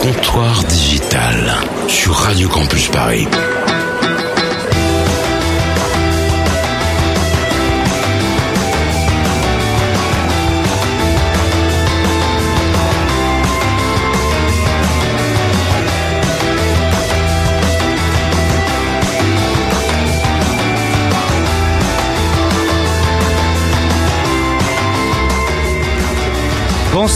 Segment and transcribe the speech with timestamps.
[0.00, 1.54] comptoir digital
[1.88, 3.26] sur Radio Campus Paris.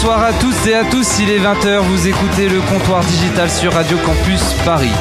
[0.00, 3.72] Bonsoir à tous et à tous, il est 20h, vous écoutez le comptoir digital sur
[3.72, 4.92] Radio Campus Paris.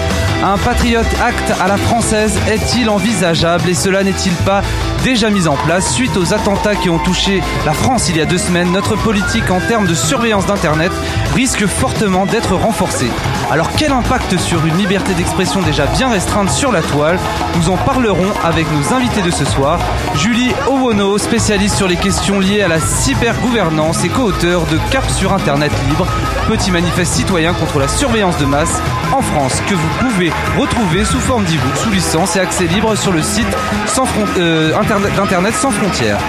[0.44, 4.64] Un Patriot Act à la française est-il envisageable et cela n'est-il pas
[5.08, 8.26] déjà mis en place suite aux attentats qui ont touché la France il y a
[8.26, 10.92] deux semaines Notre politique en termes de surveillance d'Internet
[11.34, 13.10] risque fortement d'être renforcée.
[13.50, 17.18] Alors quel impact sur une liberté d'expression déjà bien restreinte sur la toile?
[17.56, 19.80] Nous en parlerons avec nos invités de ce soir.
[20.16, 25.32] Julie Owono, spécialiste sur les questions liées à la cybergouvernance et co-auteur de Cap sur
[25.32, 26.06] Internet libre,
[26.48, 28.82] petit manifeste citoyen contre la surveillance de masse
[29.14, 33.12] en France que vous pouvez retrouver sous forme d'e-book, sous licence et accès libre sur
[33.12, 33.48] le site
[33.86, 34.06] sans
[34.38, 34.72] euh,
[35.18, 36.20] d'Internet sans frontières.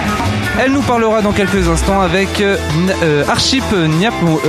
[0.61, 2.57] Elle nous parlera dans quelques instants avec euh,
[3.01, 4.39] euh, Archip euh, Niepmou,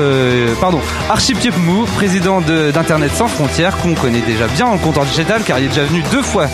[1.94, 5.84] président d'Internet sans frontières, qu'on connaît déjà bien en comptoir digital car il est déjà
[5.84, 6.48] venu deux fois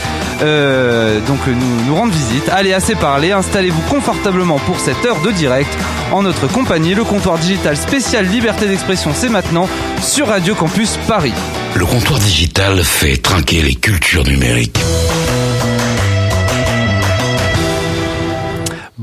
[1.27, 2.51] donc nous, nous rendre visite.
[2.51, 5.73] Allez, assez parlé, installez-vous confortablement pour cette heure de direct
[6.13, 6.95] en notre compagnie.
[6.95, 9.67] Le comptoir digital spécial liberté d'expression, c'est maintenant
[10.03, 11.33] sur Radio Campus Paris.
[11.75, 14.79] Le comptoir digital fait trinquer les cultures numériques.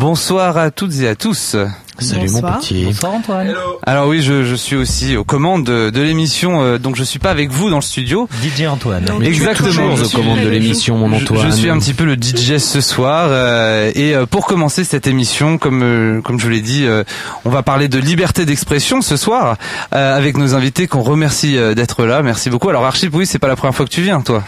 [0.04, 1.56] Bonsoir à toutes et à tous.
[1.98, 2.84] Salut mon petit.
[2.84, 3.54] Bonsoir Antoine.
[3.84, 7.20] Alors oui, je, je, suis aussi aux commandes de, de l'émission, euh, donc je suis
[7.20, 8.28] pas avec vous dans le studio.
[8.44, 9.06] DJ Antoine.
[9.22, 9.94] Mais Exactement.
[9.94, 11.40] aux commandes de l'émission, mon Antoine.
[11.44, 13.30] Je, je, suis un petit peu le DJ ce soir.
[13.30, 17.06] Euh, et euh, pour commencer cette émission, comme euh, comme je vous l'ai dit, euh,
[17.46, 19.56] on va parler de liberté d'expression ce soir
[19.92, 22.22] avec nos invités qu'on remercie d'être là.
[22.24, 22.68] Merci beaucoup.
[22.68, 24.44] Alors Archip, oui, c'est pas la première fois que tu viens, toi.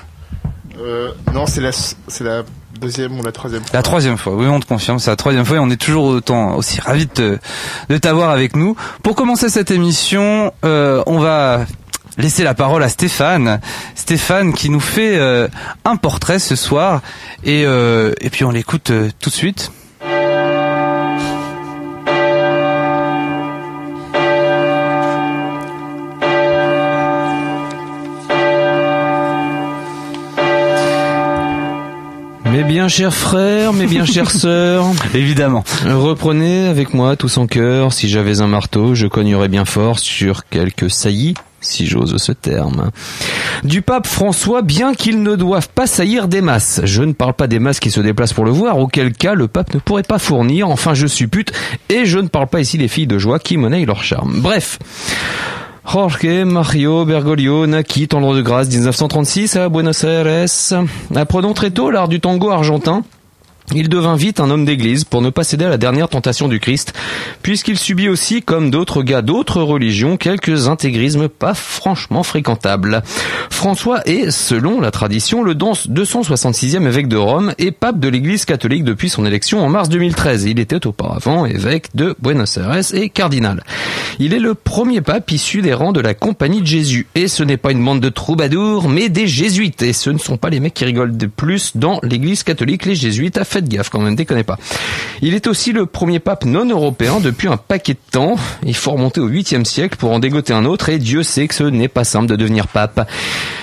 [1.34, 2.44] non, c'est la c'est la
[3.24, 3.70] la troisième fois.
[3.74, 6.06] La troisième fois, oui, on te confirme, c'est la troisième fois et on est toujours
[6.06, 7.40] autant aussi ravis de,
[7.98, 8.76] t'avoir avec nous.
[9.04, 11.66] Pour commencer cette émission, euh, on va
[12.18, 13.60] laisser la parole à Stéphane.
[13.96, 15.48] Stéphane qui nous fait euh,
[15.84, 17.02] un portrait ce soir
[17.44, 19.72] et, euh, et puis on l'écoute tout de suite.
[32.86, 34.86] Bien chers frères, mes bien chères sœurs,
[35.16, 35.64] évidemment.
[35.86, 37.92] Reprenez avec moi tout son cœur.
[37.94, 42.92] Si j'avais un marteau, je cognerais bien fort sur quelques saillies, si j'ose ce terme.
[43.64, 46.82] Du pape François, bien qu'il ne doive pas saillir des masses.
[46.84, 49.48] Je ne parle pas des masses qui se déplacent pour le voir, auquel cas le
[49.48, 50.70] pape ne pourrait pas fournir.
[50.70, 51.54] Enfin, je suppute.
[51.90, 54.42] Et je ne parle pas ici des filles de joie qui monnaient leur charme.
[54.42, 54.78] Bref.
[55.86, 60.48] Jorge Mario Bergoglio naquit en l'an de grâce 1936 à Buenos Aires.
[61.16, 63.04] Apprenant très tôt l'art du tango argentin,
[63.74, 66.60] il devint vite un homme d'église pour ne pas céder à la dernière tentation du
[66.60, 66.94] Christ,
[67.42, 73.02] puisqu'il subit aussi, comme d'autres gars d'autres religions, quelques intégrismes pas franchement fréquentables.
[73.50, 78.84] François est, selon la tradition, le 266e évêque de Rome et pape de l'église catholique
[78.84, 80.46] depuis son élection en mars 2013.
[80.46, 83.64] Il était auparavant évêque de Buenos Aires et cardinal.
[84.20, 87.08] Il est le premier pape issu des rangs de la Compagnie de Jésus.
[87.16, 89.82] Et ce n'est pas une bande de troubadours, mais des jésuites.
[89.82, 92.96] Et ce ne sont pas les mecs qui rigolent de plus dans l'église catholique, les
[92.96, 94.58] jésuites faites gaffe quand même, déconnez pas.
[95.22, 98.36] Il est aussi le premier pape non européen depuis un paquet de temps.
[98.66, 101.56] Il faut remonter au 8e siècle pour en dégoter un autre et Dieu sait que
[101.56, 103.10] ce n'est pas simple de devenir pape.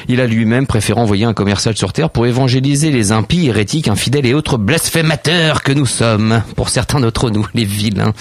[0.09, 4.25] Il a lui-même préféré envoyer un commercial sur terre pour évangéliser les impies, hérétiques, infidèles
[4.27, 6.43] et autres blasphémateurs que nous sommes.
[6.57, 8.13] Pour certains d'entre nous, les vilains.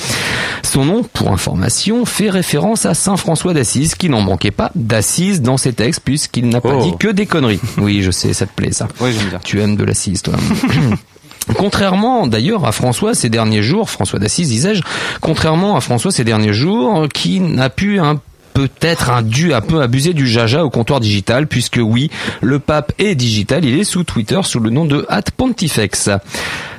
[0.62, 5.42] Son nom, pour information, fait référence à Saint François d'Assise qui n'en manquait pas d'Assise
[5.42, 6.84] dans ses textes puisqu'il n'a pas Oh.
[6.84, 7.60] dit que des conneries.
[7.78, 8.88] Oui, je sais, ça te plaît ça.
[9.00, 9.40] Oui, j'aime bien.
[9.44, 10.36] Tu aimes de l'Assise, toi.
[11.58, 14.84] Contrairement d'ailleurs à François ces derniers jours, François d'Assise disais-je,
[15.22, 18.20] contrairement à François ces derniers jours, qui n'a pu un
[18.54, 22.12] peut-être un dû un peu abuser du jaja au comptoir digital, puisque oui,
[22.42, 25.08] le pape est digital, il est sous Twitter sous le nom de
[25.38, 26.10] Pontifex.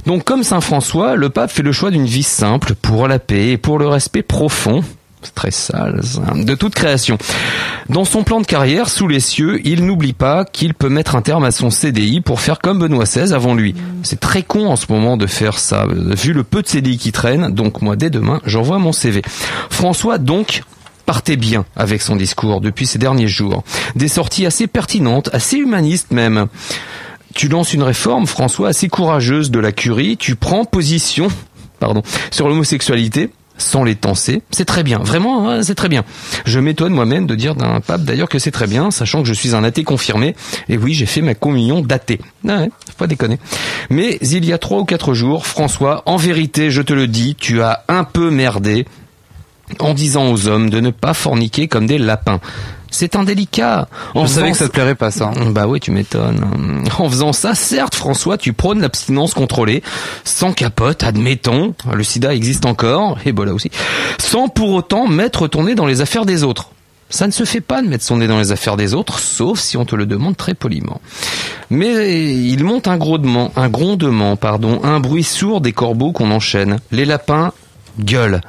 [0.06, 3.53] Donc comme Saint François, le pape fait le choix d'une vie simple pour la paix
[3.53, 4.82] et pour le respect profond
[5.23, 7.19] c'est très sale, ça, de toute création.
[7.89, 11.23] Dans son plan de carrière, sous les cieux, il n'oublie pas qu'il peut mettre un
[11.23, 13.75] terme à son CDI pour faire comme Benoît XVI avant lui.
[14.03, 17.13] C'est très con en ce moment de faire ça, vu le peu de CDI qui
[17.13, 19.23] traîne, donc moi dès demain, j'envoie mon CV.
[19.71, 20.63] François donc
[21.07, 23.65] partait bien avec son discours depuis ces derniers jours.
[23.97, 26.47] Des sorties assez pertinentes, assez humanistes même.
[27.35, 31.29] Tu lances une réforme, François, assez courageuse de la curie, tu prends position
[31.83, 33.31] pardon, sur l'homosexualité,
[33.62, 34.99] sans les tenser, c'est très bien.
[34.99, 36.05] Vraiment, hein, c'est très bien.
[36.44, 39.32] Je m'étonne moi-même de dire d'un pape d'ailleurs que c'est très bien, sachant que je
[39.32, 40.35] suis un athée confirmé.
[40.69, 42.20] Et oui, j'ai fait ma communion d'athée.
[42.49, 43.38] Ah ouais, faut pas déconner.
[43.91, 47.35] Mais il y a trois ou quatre jours, François, en vérité, je te le dis,
[47.35, 48.87] tu as un peu merdé
[49.79, 52.41] en disant aux hommes de ne pas forniquer comme des lapins.
[52.93, 53.89] C'est indélicat.
[54.15, 55.33] En Je savais que ça te plairait pas ça.
[55.50, 56.44] bah oui, tu m'étonnes.
[56.99, 59.83] En faisant ça, certes, François, tu prônes l'abstinence contrôlée,
[60.25, 63.71] sans capote, admettons, le sida existe encore, Ebola aussi,
[64.21, 66.69] sans pour autant mettre ton nez dans les affaires des autres.
[67.09, 69.59] Ça ne se fait pas de mettre son nez dans les affaires des autres, sauf
[69.59, 71.00] si on te le demande très poliment.
[71.71, 76.79] Mais il monte un grondement, un grondement, pardon, un bruit sourd des corbeaux qu'on enchaîne.
[76.91, 77.53] Les lapins
[78.00, 78.41] gueulent.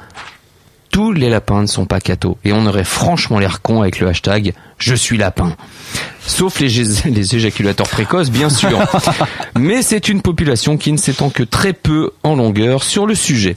[0.94, 2.38] Tous les lapins ne sont pas cathos.
[2.44, 5.56] Et on aurait franchement l'air con avec le hashtag je suis lapin.
[6.24, 6.68] Sauf les,
[7.10, 8.78] les éjaculateurs précoces, bien sûr.
[9.58, 13.56] Mais c'est une population qui ne s'étend que très peu en longueur sur le sujet.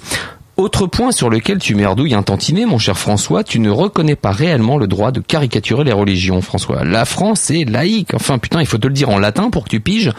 [0.56, 4.32] Autre point sur lequel tu merdouilles un tantinet, mon cher François, tu ne reconnais pas
[4.32, 6.84] réellement le droit de caricaturer les religions, François.
[6.86, 8.16] La France est laïque.
[8.16, 10.12] Enfin, putain, il faut te le dire en latin pour que tu piges.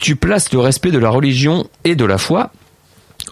[0.00, 2.50] Tu places le respect de la religion et de la foi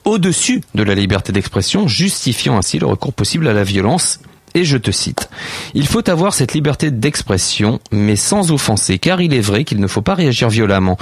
[0.08, 4.20] au-dessus de la liberté d'expression, justifiant ainsi le recours possible à la violence.
[4.55, 5.28] Et je te cite,
[5.75, 9.87] Il faut avoir cette liberté d'expression, mais sans offenser, car il est vrai qu'il ne
[9.87, 10.96] faut pas réagir violemment.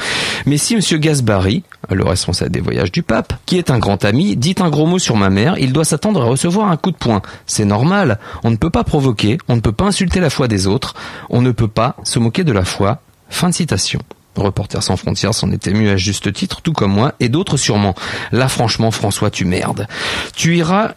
[0.47, 0.81] Mais si M.
[0.99, 4.87] Gasbari, le responsable des voyages du pape, qui est un grand ami, dit un gros
[4.87, 7.23] mot sur ma mère, il doit s'attendre à recevoir un coup de poing.
[7.47, 10.67] C'est normal, on ne peut pas provoquer, on ne peut pas insulter la foi des
[10.67, 10.94] autres,
[11.31, 13.00] on ne peut pas se moquer de la foi.
[13.29, 14.00] Fin de citation.
[14.43, 17.94] Reporters sans frontières s'en est ému à juste titre, tout comme moi, et d'autres sûrement.
[18.33, 19.87] Là, franchement, François, tu merdes.
[20.35, 20.94] Tu iras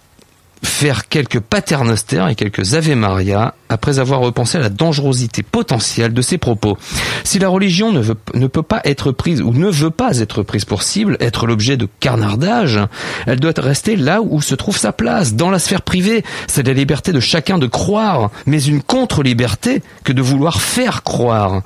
[0.64, 6.22] faire quelques paternosters et quelques Ave Maria après avoir repensé à la dangerosité potentielle de
[6.22, 6.78] ces propos.
[7.24, 10.44] Si la religion ne, veut, ne peut pas être prise ou ne veut pas être
[10.44, 12.80] prise pour cible, être l'objet de carnardage,
[13.26, 16.24] elle doit rester là où se trouve sa place, dans la sphère privée.
[16.48, 21.62] C'est la liberté de chacun de croire, mais une contre-liberté que de vouloir faire croire.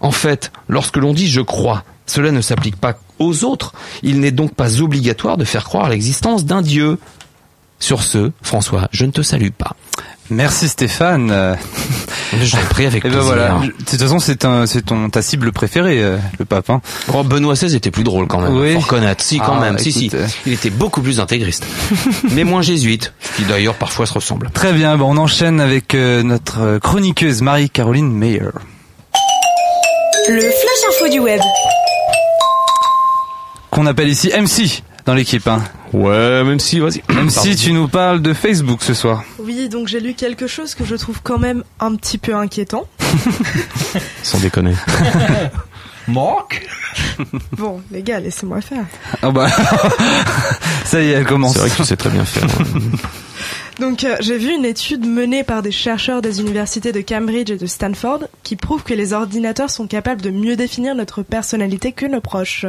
[0.00, 3.72] En fait, lorsque l'on dit je crois, cela ne s'applique pas aux autres.
[4.02, 6.98] Il n'est donc pas obligatoire de faire croire l'existence d'un Dieu.
[7.80, 9.76] Sur ce, François, je ne te salue pas.
[10.30, 11.56] Merci Stéphane.
[12.32, 13.34] Je t'en prie avec Et ben plaisir.
[13.34, 13.60] voilà.
[13.60, 16.70] De toute façon, c'est un, c'est ton ta cible préférée, euh, le pape.
[16.70, 16.80] Hein.
[17.14, 18.56] Oh, Benoît XVI était plus drôle quand même.
[18.56, 18.74] Oui.
[18.74, 19.22] Faut reconnaître.
[19.22, 19.78] Si, quand Ah, même.
[19.78, 20.10] Si, écoute, si.
[20.16, 20.26] euh.
[20.44, 21.64] Il était beaucoup plus intégriste.
[22.32, 23.12] Mais moins jésuite.
[23.36, 24.50] Qui d'ailleurs parfois se ressemble.
[24.52, 24.96] Très bien.
[24.96, 28.50] Bon, on enchaîne avec euh, notre chroniqueuse Marie-Caroline Meyer.
[30.30, 31.40] Le flash info du web.
[33.70, 35.46] Qu'on appelle ici MC dans l'équipe.
[35.48, 35.62] Hein.
[35.94, 37.02] Ouais, même si, vas-y.
[37.08, 39.24] MC, tu nous parles de Facebook ce soir.
[39.38, 42.86] Oui, donc j'ai lu quelque chose que je trouve quand même un petit peu inquiétant.
[44.22, 44.74] Sans déconner.
[47.52, 48.84] Bon, les gars, laissez-moi faire.
[49.22, 49.46] Ah bah,
[50.84, 51.52] ça y est, elle commence.
[51.52, 52.48] C'est vrai que tu sais très bien faire.
[53.78, 57.56] Donc euh, j'ai vu une étude menée par des chercheurs des universités de Cambridge et
[57.56, 62.06] de Stanford qui prouve que les ordinateurs sont capables de mieux définir notre personnalité que
[62.06, 62.66] nos proches.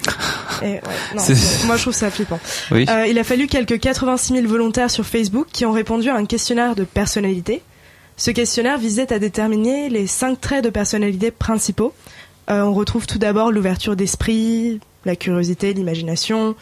[0.62, 0.80] Et, ouais,
[1.14, 1.22] non,
[1.66, 2.38] moi je trouve ça flippant.
[2.70, 2.86] Oui.
[2.88, 6.24] Euh, il a fallu quelques 86 000 volontaires sur Facebook qui ont répondu à un
[6.24, 7.62] questionnaire de personnalité.
[8.16, 11.92] Ce questionnaire visait à déterminer les cinq traits de personnalité principaux.
[12.50, 16.56] Euh, on retrouve tout d'abord l'ouverture d'esprit, la curiosité, l'imagination,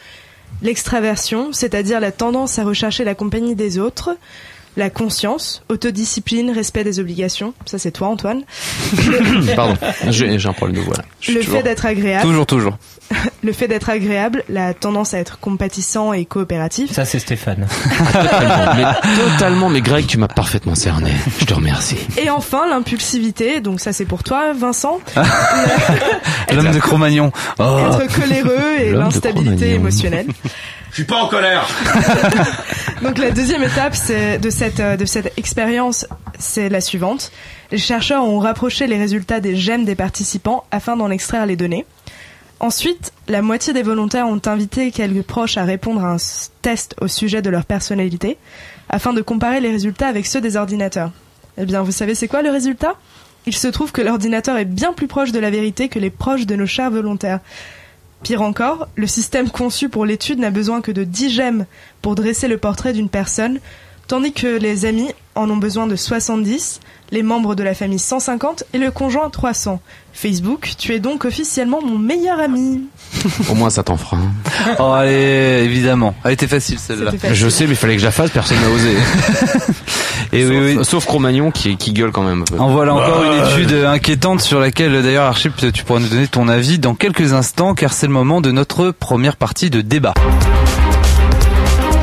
[0.61, 4.15] l'extraversion, c'est-à-dire la tendance à rechercher la compagnie des autres,
[4.75, 8.43] la conscience, autodiscipline, respect des obligations, ça c'est toi Antoine,
[9.55, 9.75] Pardon.
[10.09, 12.77] J'ai un problème de voix le toujours- fait d'être agréable, Toujours, toujours.
[13.43, 17.67] le fait d'être agréable, la tendance à être compatissant et coopératif, Ça, c'est Stéphane.
[18.13, 21.11] Totalement, mais, totalement, mais Greg, tu m'as parfaitement cerné.
[21.39, 21.97] Je te remercie.
[22.17, 24.99] Et enfin, l'impulsivité, donc ça c'est pour toi Vincent,
[26.53, 27.31] L'homme de Cro-Magnon.
[27.59, 27.79] Oh.
[28.01, 30.27] être coléreux et l'instabilité émotionnelle.
[30.91, 31.67] Je suis pas en colère
[33.03, 36.07] Donc la deuxième étape c'est de cette euh, de cette expérience,
[36.39, 37.31] c'est la suivante.
[37.71, 41.85] Les chercheurs ont rapproché les résultats des gemmes des participants afin d'en extraire les données.
[42.59, 46.17] Ensuite, la moitié des volontaires ont invité quelques proches à répondre à un
[46.63, 48.37] test au sujet de leur personnalité
[48.89, 51.11] afin de comparer les résultats avec ceux des ordinateurs.
[51.59, 52.95] Eh bien, vous savez c'est quoi le résultat?
[53.45, 56.47] Il se trouve que l'ordinateur est bien plus proche de la vérité que les proches
[56.47, 57.39] de nos chers volontaires.
[58.23, 61.65] Pire encore, le système conçu pour l'étude n'a besoin que de 10 gemmes
[62.01, 63.59] pour dresser le portrait d'une personne,
[64.07, 66.79] tandis que les amis en ont besoin de 70,
[67.11, 69.79] les membres de la famille 150 et le conjoint 300.
[70.13, 72.85] Facebook, tu es donc officiellement mon meilleur ami.
[73.49, 74.17] Au moins, ça t'en fera.
[74.17, 74.31] un.
[74.79, 76.15] Oh, allez, évidemment.
[76.23, 77.11] Elle était facile celle-là.
[77.31, 78.95] Je sais, mais il fallait que je la fasse, personne n'a osé.
[80.33, 80.85] Et sauf, oui, oui.
[80.85, 82.59] sauf Cro-Magnon qui, qui gueule quand même un peu.
[82.59, 83.37] En voilà encore Ouais.
[83.55, 87.31] une étude inquiétante sur laquelle d'ailleurs Archip tu pourras nous donner ton avis dans quelques
[87.33, 90.13] instants car c'est le moment de notre première partie de débat.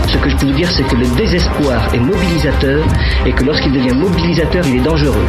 [0.07, 2.85] Ce que je peux vous dire, c'est que le désespoir est mobilisateur
[3.27, 5.27] et que lorsqu'il devient mobilisateur, il est dangereux.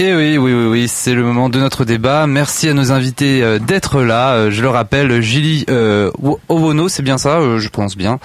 [0.00, 2.28] Et oui, oui, oui, oui, c'est le moment de notre débat.
[2.28, 4.34] Merci à nos invités euh, d'être là.
[4.34, 6.12] Euh, je le rappelle, Julie euh,
[6.48, 8.20] Ovono, c'est bien ça, euh, je pense bien,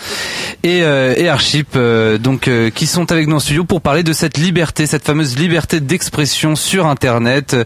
[0.61, 0.83] et
[1.27, 1.75] Archip,
[2.21, 5.79] donc qui sont avec nous en studio pour parler de cette liberté, cette fameuse liberté
[5.79, 7.57] d'expression sur Internet,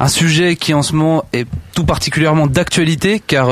[0.00, 1.46] un sujet qui en ce moment est
[1.76, 3.48] tout particulièrement d'actualité, car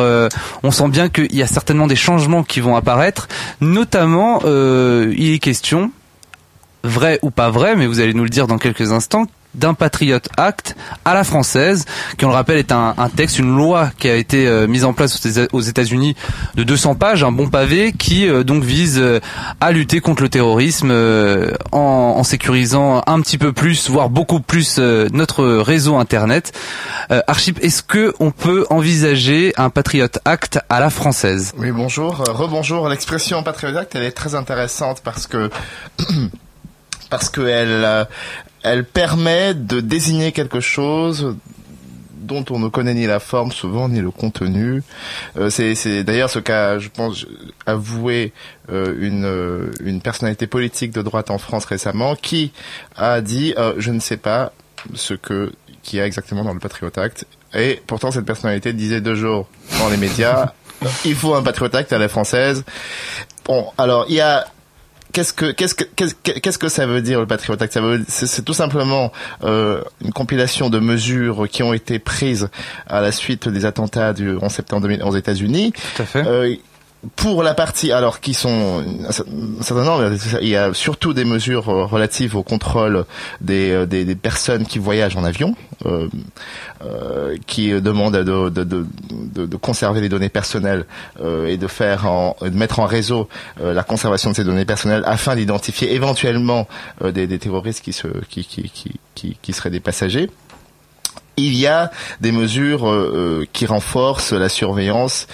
[0.64, 3.28] on sent bien qu'il y a certainement des changements qui vont apparaître.
[3.60, 5.92] Notamment, il est question
[6.82, 10.18] vrai ou pas vrai, mais vous allez nous le dire dans quelques instants, d'un Patriot
[10.36, 11.84] Act à la française,
[12.16, 14.92] qui on le rappelle est un, texte, une loi qui a été euh, mise en
[14.92, 15.20] place
[15.52, 16.16] aux États-Unis
[16.54, 19.20] de 200 pages, un bon pavé, qui euh, donc vise euh,
[19.60, 20.90] à lutter contre le terrorisme
[21.72, 26.52] en, en, sécurisant un petit peu plus, voire beaucoup plus notre réseau internet.
[27.26, 31.52] Archip, est-ce que on peut envisager un Patriot Act à la française?
[31.58, 32.88] Oui, bonjour, rebonjour.
[32.88, 35.50] L'expression Patriot Act, elle est très intéressante parce que
[37.10, 38.06] parce qu'elle
[38.62, 41.36] elle permet de désigner quelque chose
[42.22, 44.82] dont on ne connaît ni la forme souvent ni le contenu.
[45.36, 47.26] Euh, c'est d'ailleurs ce qu'a, je pense,
[47.66, 48.32] avoué
[48.70, 52.52] euh, une, euh, une personnalité politique de droite en France récemment, qui
[52.96, 54.52] a dit je ne sais pas
[54.94, 55.52] ce que
[55.82, 57.26] qu'il y a exactement dans le Patriot Act.
[57.54, 59.48] Et pourtant cette personnalité disait deux jours
[59.80, 60.52] dans les médias
[61.04, 62.64] il faut un Patriot Act à la française.
[63.44, 64.46] Bon, alors il y a
[65.12, 67.78] qu'est-ce que qu'est-ce que qu'est-ce que ça veut dire le Patriot Act
[68.08, 69.12] C'est tout simplement
[69.44, 72.48] euh, une compilation de mesures qui ont été prises
[72.86, 75.72] à la suite des attentats du 11 septembre 2000 aux États-Unis.
[75.72, 76.26] Tout à fait.
[76.26, 76.56] Euh,
[77.16, 78.84] pour la partie, alors qui sont
[79.60, 79.98] certainement,
[80.40, 83.04] il y a surtout des mesures euh, relatives au contrôle
[83.40, 86.08] des, euh, des, des personnes qui voyagent en avion, euh,
[86.84, 88.86] euh, qui demandent de, de, de,
[89.46, 90.84] de, conserver les données personnelles
[91.20, 93.28] euh, et de faire, en, de mettre en réseau
[93.60, 96.68] la conservation de ces données personnelles afin d'identifier éventuellement
[97.02, 100.30] des, des, terroristes qui, se, qui, qui, qui, qui, qui seraient des passagers.
[101.38, 101.90] Il y a
[102.20, 105.26] des mesures euh, qui renforcent la surveillance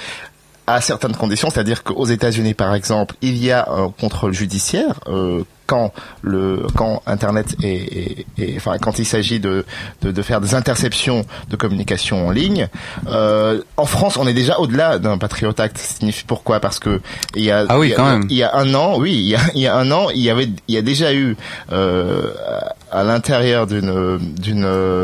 [0.69, 5.43] à certaines conditions, c'est-à-dire qu'aux États-Unis, par exemple, il y a un contrôle judiciaire euh,
[5.67, 9.65] quand le quand Internet est, enfin quand il s'agit de,
[10.03, 12.69] de, de faire des interceptions de communication en ligne.
[13.09, 15.79] Euh, en France, on est déjà au-delà d'un Patriot Act.
[15.79, 16.61] Signifie pourquoi?
[16.61, 17.01] Parce que
[17.35, 18.27] il y a ah oui, il, y a, quand même.
[18.31, 20.23] il y a un an, oui, il y a, il y a un an, il
[20.23, 21.37] y avait il y a déjà eu
[21.73, 22.31] euh,
[22.91, 24.99] à l'intérieur d'une d'une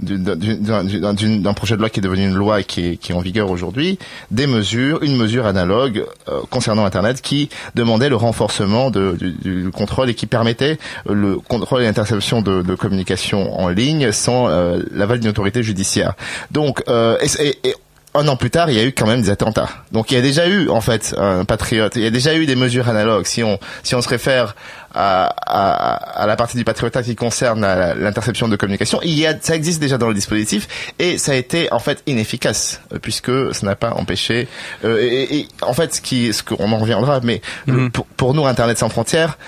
[0.00, 3.20] d'un projet de loi qui est devenu une loi et qui est, qui est en
[3.20, 3.98] vigueur aujourd'hui,
[4.30, 9.70] des mesures, une mesure analogue euh, concernant Internet qui demandait le renforcement de, du, du,
[9.70, 14.82] contrôle et qui permettait le contrôle et l'interception de, de, communication en ligne sans euh,
[14.92, 16.14] l'aval d'une autorité judiciaire.
[16.50, 17.74] Donc, euh, et, et,
[18.18, 19.68] un an plus tard, il y a eu quand même des attentats.
[19.92, 21.96] Donc il y a déjà eu en fait un patriote.
[21.96, 23.26] Il y a déjà eu des mesures analogues.
[23.26, 24.54] Si on si on se réfère
[24.94, 29.34] à, à, à la partie du patriote qui concerne l'interception de communication, il y a
[29.40, 33.54] ça existe déjà dans le dispositif et ça a été en fait inefficace euh, puisque
[33.54, 34.48] ça n'a pas empêché.
[34.84, 37.90] Euh, et, et, en fait, ce qui ce qu'on en reviendra, mais mm-hmm.
[37.90, 39.38] pour, pour nous, Internet sans frontières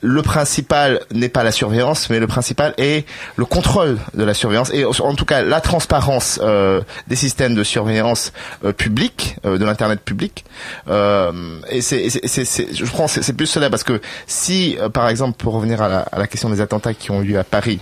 [0.00, 4.70] le principal n'est pas la surveillance, mais le principal est le contrôle de la surveillance
[4.72, 8.32] et en tout cas la transparence euh, des systèmes de surveillance
[8.64, 10.44] euh, public, euh, de l'internet public.
[10.88, 15.82] Euh, et c'est, je pense, c'est plus cela parce que si, par exemple, pour revenir
[15.82, 17.80] à la, à la question des attentats qui ont eu lieu à Paris,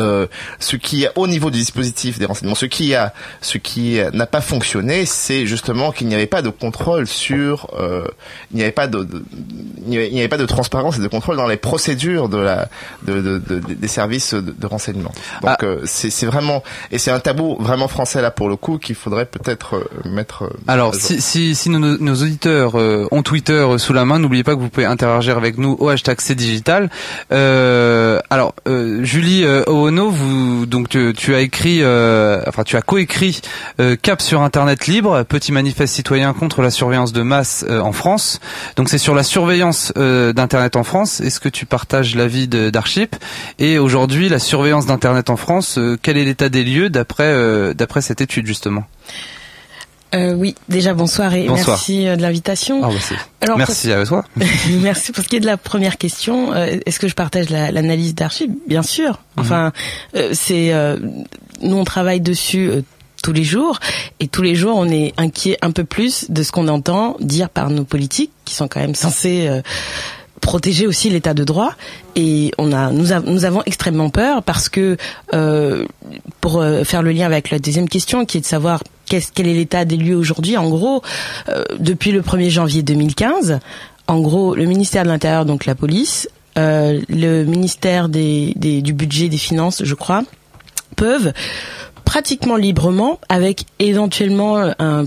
[0.00, 0.26] euh,
[0.58, 4.40] ce qui au niveau du dispositif des renseignements, ce qui a, ce qui n'a pas
[4.40, 8.04] fonctionné, c'est justement qu'il n'y avait pas de contrôle sur, euh,
[8.50, 9.22] il n'y avait pas de, de,
[9.86, 12.68] il n'y avait pas de transparence et de contrôle dans les procédures de la,
[13.02, 15.12] de, de, de des services de, renseignement.
[15.42, 15.64] Donc ah.
[15.64, 19.26] euh, c'est vraiment, et c'est un tabou vraiment français là pour le coup qu'il faudrait
[19.26, 20.50] peut-être euh, mettre.
[20.66, 24.60] Alors si, si, si nos, nos auditeurs ont Twitter sous la main, n'oubliez pas que
[24.60, 26.90] vous pouvez interagir avec nous au hashtag C digital.
[27.30, 28.54] alors
[29.02, 29.44] Julie
[29.82, 33.40] Ono, vous donc tu, as écrit, euh, enfin tu as coécrit
[33.80, 37.92] euh, Cap sur Internet libre, petit manifeste citoyen contre la surveillance de masse euh, en
[37.92, 38.40] France.
[38.76, 41.20] Donc c'est sur la surveillance d'internet en France.
[41.20, 43.16] Est-ce que tu partages l'avis d'Archip?
[43.58, 48.20] Et aujourd'hui, la surveillance d'internet en France, quel est l'état des lieux d'après d'après cette
[48.20, 48.84] étude justement?
[50.14, 52.82] Euh, oui, déjà bonsoir et merci euh, de l'invitation.
[52.84, 52.90] Ah,
[53.46, 54.24] bah merci à toi.
[54.82, 56.52] merci pour ce qui est de la première question.
[56.52, 58.50] Euh, est-ce que je partage l'analyse d'archives?
[58.66, 59.10] Bien sûr.
[59.10, 59.16] Mhm.
[59.38, 59.72] Enfin,
[60.16, 60.72] euh, c'est
[61.62, 62.70] nous on travaille dessus
[63.22, 63.78] tous les jours
[64.18, 67.48] et tous les jours on est inquiet un peu plus de ce qu'on entend dire
[67.48, 69.48] par nos politiques qui sont quand même censés
[70.42, 71.72] protéger aussi l'état de droit.
[72.16, 74.98] Et on a nous, a- nous avons extrêmement peur parce que
[75.32, 75.86] euh,
[76.42, 79.46] pour euh, faire le lien avec la deuxième question qui est de savoir qu'est-ce quel
[79.46, 81.02] est l'état des lieux aujourd'hui en gros
[81.48, 83.60] euh, depuis le 1er janvier 2015
[84.08, 88.92] en gros le ministère de l'Intérieur donc la police euh, le ministère des, des- du
[88.92, 90.22] budget des finances je crois
[90.96, 91.32] peuvent
[92.04, 95.04] pratiquement librement avec éventuellement un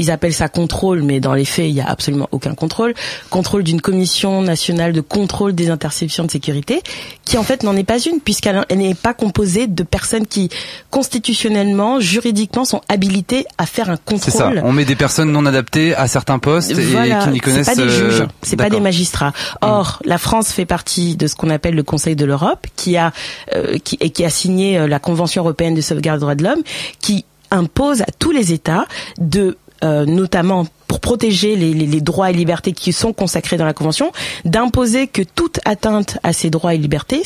[0.00, 2.94] ils appellent ça contrôle mais dans les faits il y a absolument aucun contrôle.
[3.30, 6.82] Contrôle d'une commission nationale de contrôle des interceptions de sécurité
[7.24, 10.50] qui en fait n'en est pas une puisqu'elle elle n'est pas composée de personnes qui
[10.90, 14.44] constitutionnellement juridiquement sont habilitées à faire un C'est ça.
[14.44, 14.62] contrôle.
[14.64, 17.82] On met des personnes non adaptées à certains postes et qui n'y connaissent c'est pas
[17.82, 19.32] des euh, juges, c'est pas des magistrats.
[19.60, 23.12] Or, la France fait partie de ce qu'on appelle le Conseil de l'Europe, qui a
[23.54, 26.44] euh, qui, et qui a signé euh, la Convention européenne de sauvegarde des droits de
[26.44, 26.62] l'homme,
[27.00, 28.86] qui impose à tous les États
[29.18, 33.64] de euh, notamment pour protéger les, les- les droits et libertés qui sont consacrés dans
[33.64, 34.10] la Convention,
[34.44, 37.22] d'imposer que toute atteinte à ces droits et libertés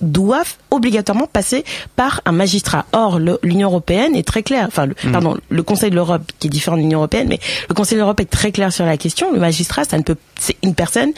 [0.00, 1.64] doivent obligatoirement passer
[1.96, 2.84] par un magistrat.
[2.92, 6.50] Or, l'Union européenne est très claire, enfin, le, pardon, le Conseil de l'Europe qui est
[6.50, 9.32] différent de l'Union européenne, mais le Conseil de l'Europe est très clair sur la question.
[9.32, 11.10] Le magistrat, ça ne peut, c'est une personne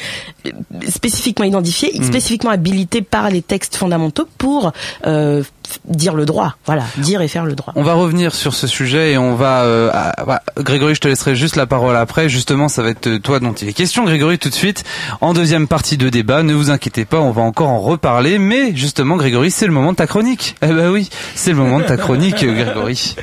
[0.47, 0.50] euh,
[0.88, 4.73] spécifiquement identifiée, spécifiquement habilitée par les textes fondamentaux pour
[5.07, 5.42] euh,
[5.85, 6.57] dire le droit.
[6.66, 7.73] Voilà, dire et faire le droit.
[7.76, 9.62] On va revenir sur ce sujet et on va...
[9.64, 12.28] euh, ah, bah, Grégory, je te laisserai juste la parole après.
[12.28, 14.85] Justement, ça va être euh, toi dont il est question, Grégory, tout de suite.
[15.20, 18.38] En deuxième partie de débat, ne vous inquiétez pas, on va encore en reparler.
[18.38, 20.56] Mais justement, Grégory, c'est le moment de ta chronique.
[20.62, 23.16] Eh ben oui, c'est le moment de ta chronique, euh, Grégory.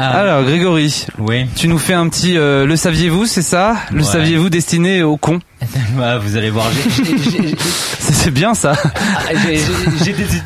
[0.00, 1.46] Alors, Grégory, oui.
[1.56, 2.36] tu nous fais un petit...
[2.38, 3.76] euh, le saviez-vous, c'est ça?
[3.90, 4.04] Le Ouais.
[4.04, 5.40] saviez-vous destiné aux cons?
[5.98, 6.66] Ouais, vous allez voir.
[7.98, 8.74] C'est bien ça.
[8.84, 9.60] ah, des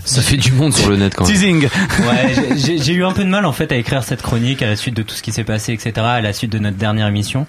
[0.04, 1.32] Ça fait du monde sur le net quand même.
[1.32, 1.64] Teasing.
[2.00, 4.76] Ouais, j'ai- eu un peu de mal en fait à écrire cette chronique à la
[4.76, 5.92] suite de tout ce qui s'est passé, etc.
[5.99, 7.47] À la suite de notre dernière émission.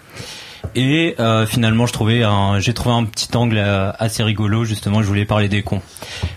[0.76, 4.66] Et euh, finalement, je trouvais un, j'ai trouvé un petit angle euh, assez rigolo.
[4.66, 5.82] Justement, je voulais parler des cons.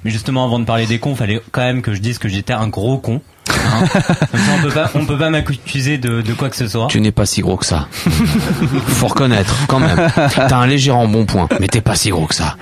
[0.04, 2.52] Mais justement, avant de parler des cons, fallait quand même que je dise que j'étais
[2.52, 3.20] un gros con.
[3.58, 3.84] Hein.
[4.30, 6.86] Comme ça, on peut pas, on peut pas m'accuser de, de quoi que ce soit.
[6.88, 7.88] Tu n'es pas si gros que ça.
[8.86, 10.10] Faut reconnaître, quand même.
[10.34, 12.56] T'as un léger embonpoint, mais t'es pas si gros que ça.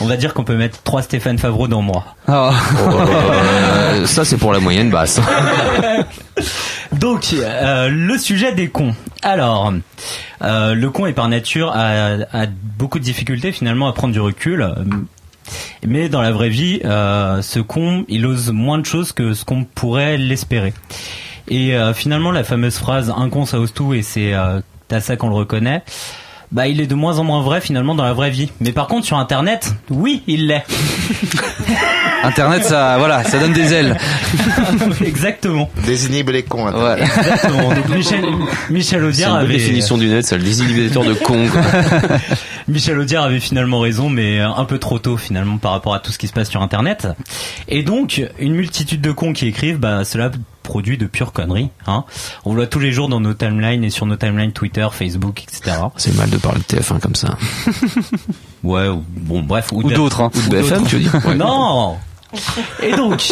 [0.00, 2.04] On va dire qu'on peut mettre trois Stéphane Favreau dans moi.
[2.28, 2.52] Ah.
[2.78, 5.20] Euh, ça, c'est pour la moyenne basse.
[6.92, 8.94] Donc, euh, le sujet des cons.
[9.22, 9.72] Alors,
[10.42, 12.46] euh, le con est par nature a, a
[12.78, 14.68] beaucoup de difficultés finalement à prendre du recul.
[15.86, 19.44] Mais dans la vraie vie, euh, ce con, il ose moins de choses que ce
[19.44, 20.72] qu'on pourrait l'espérer.
[21.48, 24.60] Et euh, finalement, la fameuse phrase "un con ça ose tout" et c'est euh,
[24.90, 25.82] à ça qu'on le reconnaît.
[26.52, 28.50] Bah, il est de moins en moins vrai finalement dans la vraie vie.
[28.60, 30.64] Mais par contre, sur Internet, oui, il l'est.
[32.22, 33.96] Internet, ça, voilà, ça donne des ailes.
[35.04, 35.70] Exactement.
[35.86, 36.66] Désinhibe les cons.
[36.66, 37.00] Ouais.
[37.00, 37.72] Exactement.
[37.74, 38.24] Donc Michel,
[38.68, 41.48] Michel Audiard avait définition du net, ça, le désinhibiteur de con.
[41.48, 41.62] quoi.
[42.68, 46.12] Michel Audiard avait finalement raison, mais un peu trop tôt finalement par rapport à tout
[46.12, 47.08] ce qui se passe sur Internet.
[47.68, 50.30] Et donc, une multitude de cons qui écrivent, bah cela
[50.72, 51.68] produit de pures conneries.
[51.86, 52.04] Hein.
[52.46, 55.42] On le voit tous les jours dans nos timelines et sur nos timelines Twitter, Facebook,
[55.42, 55.76] etc.
[55.98, 57.36] C'est mal de parler de TF1 comme ça.
[58.64, 59.70] Ouais, ou- bon bref.
[59.72, 60.30] Ou d'autres, hein.
[60.34, 61.34] Ou de BFM, tu veux dire Ouais.
[61.44, 61.98] Non
[62.82, 63.22] Et donc,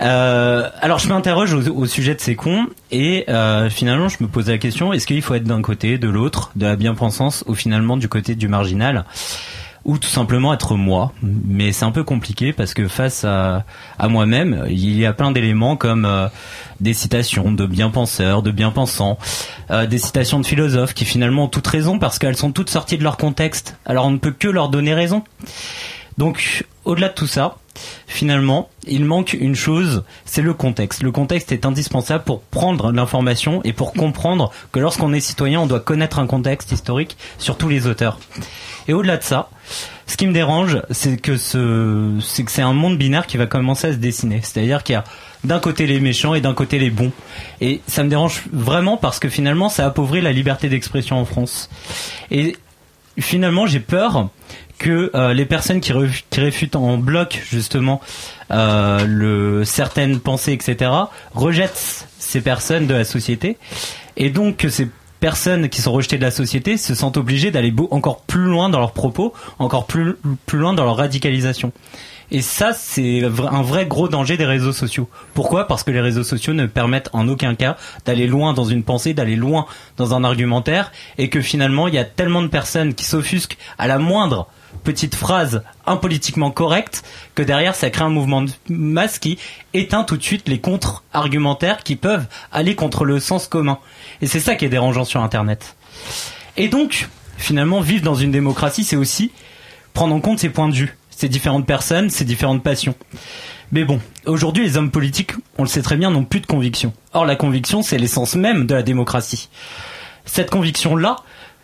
[0.00, 4.28] euh, alors je m'interroge au, au sujet de ces cons et euh, finalement je me
[4.28, 7.54] pose la question est-ce qu'il faut être d'un côté, de l'autre, de la bien-pensance ou
[7.56, 9.06] finalement du côté du marginal?
[9.84, 11.12] Ou tout simplement être moi.
[11.22, 13.64] Mais c'est un peu compliqué parce que face à,
[13.98, 16.28] à moi-même, il y a plein d'éléments comme euh,
[16.80, 19.18] des citations de bien-penseurs, de bien-pensants,
[19.70, 22.98] euh, des citations de philosophes qui finalement ont toutes raison parce qu'elles sont toutes sorties
[22.98, 23.76] de leur contexte.
[23.84, 25.22] Alors on ne peut que leur donner raison.
[26.18, 27.56] Donc, au-delà de tout ça,
[28.06, 31.02] finalement, il manque une chose, c'est le contexte.
[31.02, 35.66] Le contexte est indispensable pour prendre l'information et pour comprendre que lorsqu'on est citoyen, on
[35.66, 38.18] doit connaître un contexte historique sur tous les auteurs.
[38.88, 39.48] Et au-delà de ça,
[40.06, 43.92] ce qui me dérange, c'est que ce, c'est un monde binaire qui va commencer à
[43.92, 44.40] se dessiner.
[44.42, 45.04] C'est-à-dire qu'il y a
[45.44, 47.12] d'un côté les méchants et d'un côté les bons.
[47.60, 51.70] Et ça me dérange vraiment parce que finalement, ça appauvrit la liberté d'expression en France.
[52.30, 52.56] Et
[53.18, 54.28] finalement, j'ai peur
[54.78, 55.92] que euh, les personnes qui,
[56.36, 58.00] réfutent en bloc justement
[58.50, 60.90] euh, certaines pensées, etc.,
[61.34, 63.56] rejettent ces personnes de la société,
[64.16, 64.68] et donc que
[65.24, 68.78] personnes qui sont rejetées de la société se sentent obligées d'aller encore plus loin dans
[68.78, 71.72] leurs propos, encore plus plus loin dans leur radicalisation.
[72.30, 75.08] Et ça, c'est un vrai gros danger des réseaux sociaux.
[75.32, 75.66] Pourquoi?
[75.66, 79.14] Parce que les réseaux sociaux ne permettent en aucun cas d'aller loin dans une pensée,
[79.14, 79.64] d'aller loin
[79.96, 83.88] dans un argumentaire, et que finalement, il y a tellement de personnes qui s'offusquent à
[83.88, 84.46] la moindre
[84.82, 89.38] petite phrase impolitiquement correcte que derrière ça crée un mouvement de masse qui
[89.72, 93.78] éteint tout de suite les contre-argumentaires qui peuvent aller contre le sens commun.
[94.24, 95.76] Et c'est ça qui est dérangeant sur Internet.
[96.56, 99.32] Et donc, finalement, vivre dans une démocratie, c'est aussi
[99.92, 102.94] prendre en compte ses points de vue, ses différentes personnes, ses différentes passions.
[103.70, 106.94] Mais bon, aujourd'hui, les hommes politiques, on le sait très bien, n'ont plus de conviction.
[107.12, 109.50] Or, la conviction, c'est l'essence même de la démocratie.
[110.24, 111.16] Cette conviction-là,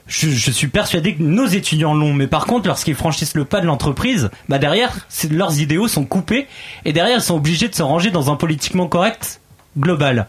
[0.06, 3.66] je, suis persuadé que nos étudiants l'ont, mais par contre, lorsqu'ils franchissent le pas de
[3.66, 6.46] l'entreprise, bah derrière, leurs idéaux sont coupés,
[6.84, 9.40] et derrière, ils sont obligés de se ranger dans un politiquement correct
[9.78, 10.26] global.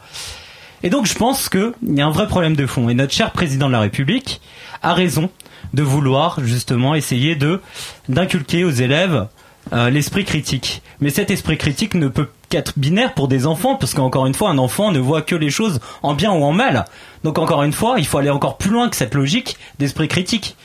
[0.84, 2.89] Et donc, je pense qu'il y a un vrai problème de fond.
[2.89, 4.41] Et notre cher président de la République
[4.82, 5.30] a raison
[5.74, 7.62] de vouloir justement essayer de
[8.10, 9.28] d'inculquer aux élèves
[9.74, 10.82] euh, l'esprit critique.
[11.00, 14.50] Mais cet esprit critique ne peut qu'être binaire pour des enfants, parce qu'encore une fois,
[14.50, 16.86] un enfant ne voit que les choses en bien ou en mal.
[17.24, 20.56] Donc encore une fois, il faut aller encore plus loin que cette logique d'esprit critique.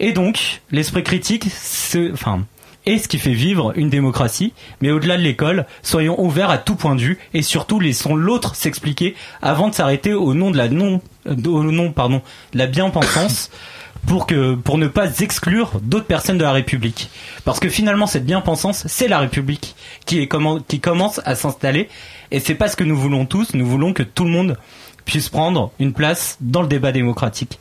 [0.00, 2.44] Et donc, l'esprit critique, c'est, enfin,
[2.86, 6.74] est ce qui fait vivre une démocratie, mais au-delà de l'école, soyons ouverts à tout
[6.74, 10.68] point de vue et surtout laissons l'autre s'expliquer avant de s'arrêter au nom de la
[10.68, 13.50] non, euh, au nom, pardon, de la bien-pensance
[14.06, 17.10] pour que, pour ne pas exclure d'autres personnes de la République.
[17.44, 20.28] Parce que finalement, cette bien-pensance, c'est la République qui est
[20.68, 21.88] qui commence à s'installer
[22.30, 24.58] et c'est pas ce que nous voulons tous, nous voulons que tout le monde
[25.04, 27.58] puisse prendre une place dans le débat démocratique.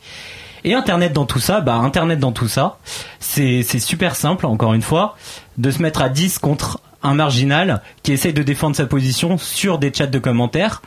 [0.63, 2.78] Et Internet dans tout ça, bah Internet dans tout ça,
[3.19, 5.17] c'est super simple, encore une fois,
[5.58, 9.78] de se mettre à 10 contre un marginal qui essaye de défendre sa position sur
[9.78, 10.82] des chats de commentaires.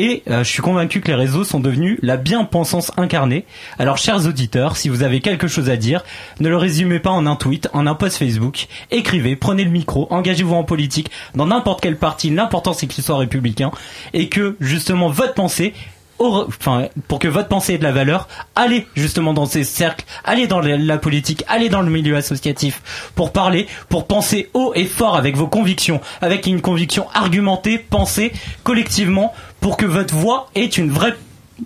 [0.00, 3.44] Et euh, je suis convaincu que les réseaux sont devenus la bien-pensance incarnée.
[3.80, 6.04] Alors, chers auditeurs, si vous avez quelque chose à dire,
[6.38, 8.68] ne le résumez pas en un tweet, en un post Facebook.
[8.92, 12.30] Écrivez, prenez le micro, engagez-vous en politique, dans n'importe quel parti.
[12.30, 13.72] L'important, c'est qu'il soit républicain.
[14.12, 15.74] Et que, justement, votre pensée
[16.18, 20.46] enfin, pour que votre pensée ait de la valeur, allez justement dans ces cercles, allez
[20.46, 25.16] dans la, politique, allez dans le milieu associatif pour parler, pour penser haut et fort
[25.16, 28.32] avec vos convictions, avec une conviction argumentée, pensée
[28.64, 31.14] collectivement pour que votre voix ait une vraie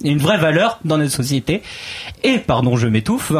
[0.04, 1.62] une vraie valeur dans notre société.
[2.24, 3.32] Et pardon, je m'étouffe.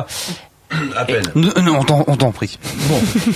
[0.97, 1.25] À peine.
[1.35, 2.59] Non, non, on t'en- prie.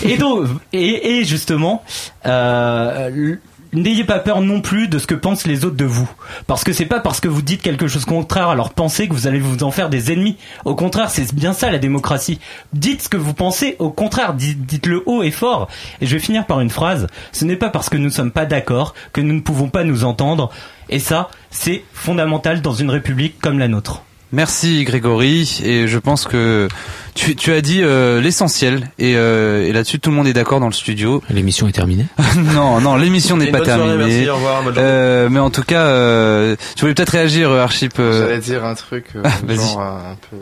[0.04, 1.82] Et donc, et, et justement,
[2.26, 3.36] euh,
[3.72, 6.08] n'ayez pas peur non plus de ce que pensent les autres de vous,
[6.46, 9.12] parce que c'est pas parce que vous dites quelque chose contraire à leur pensée que
[9.14, 10.36] vous allez vous en faire des ennemis.
[10.64, 12.38] Au contraire, c'est bien ça la démocratie.
[12.72, 13.76] Dites ce que vous pensez.
[13.78, 15.68] Au contraire, dites- dites-le haut et fort.
[16.00, 17.06] Et je vais finir par une phrase.
[17.32, 19.84] Ce n'est pas parce que nous ne sommes pas d'accord que nous ne pouvons pas
[19.84, 20.50] nous entendre.
[20.88, 24.02] Et ça, c'est fondamental dans une république comme la nôtre.
[24.32, 26.66] Merci Grégory et je pense que
[27.14, 30.58] tu, tu as dit euh, l'essentiel et, euh, et là-dessus tout le monde est d'accord
[30.60, 31.22] dans le studio.
[31.30, 32.06] L'émission est terminée.
[32.36, 34.06] non, non, l'émission n'est pas bonne soirée, terminée.
[34.26, 34.62] merci, au revoir.
[34.76, 37.98] Euh, mais en tout cas, euh, tu voulais peut-être réagir, Archip.
[38.00, 40.36] euh, J'allais dire un truc, euh, Ah, genre un peu,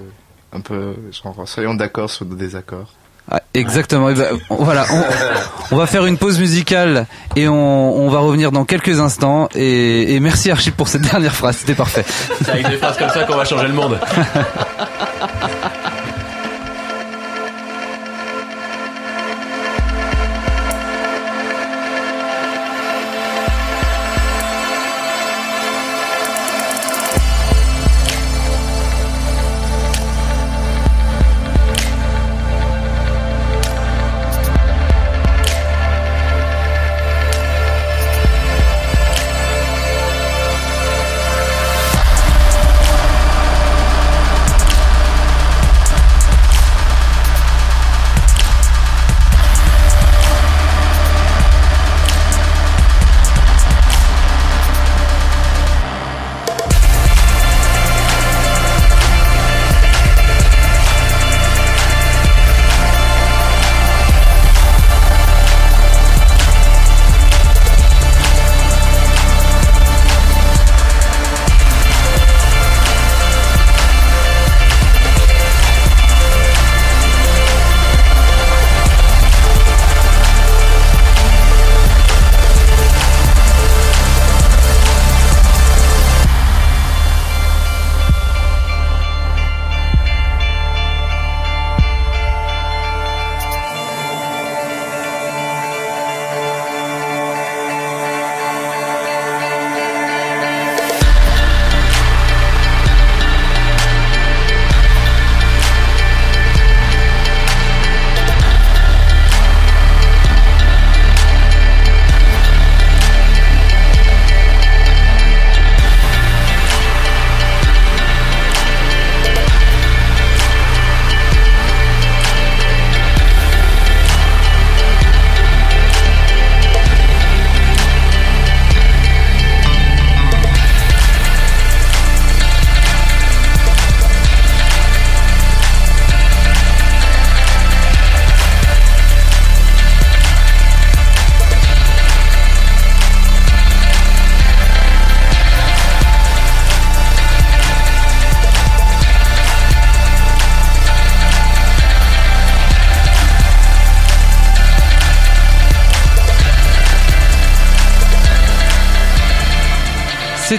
[0.57, 2.91] un peu, genre soyons d'accord sur nos désaccords.
[3.31, 4.13] Ah, exactement.
[4.13, 7.07] Ben, voilà, on, on va faire une pause musicale
[7.37, 9.49] et on, on va revenir dans quelques instants.
[9.55, 12.05] Et, et merci Archip pour cette dernière phrase, c'était parfait.
[12.45, 13.99] C'est avec des phrases comme ça qu'on va changer le monde.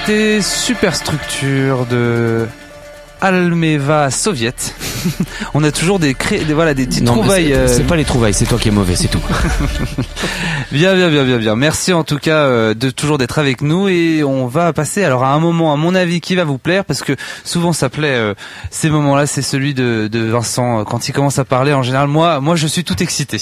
[0.06, 2.46] C'était Superstructure de
[3.22, 4.54] Almeva Soviet.
[5.56, 6.39] On a toujours des, cré...
[6.46, 7.48] des voilà des petites Non, trouvailles.
[7.48, 9.22] c'est- euh, C'est pas les trouvailles, c'est toi qui es mauvais, c'est tout.
[10.72, 11.56] Bien, bien, bien, bien, bien.
[11.56, 15.24] Merci en tout cas euh, de toujours d'être avec nous et on va passer alors
[15.24, 17.13] à un moment à mon avis qui va vous plaire parce que
[17.44, 18.34] souvent ça plaît euh,
[18.72, 22.08] ces moments-là, c'est celui de, de Vincent quand il commence à parler en général.
[22.10, 23.39] Moi, moi je suis tout excité.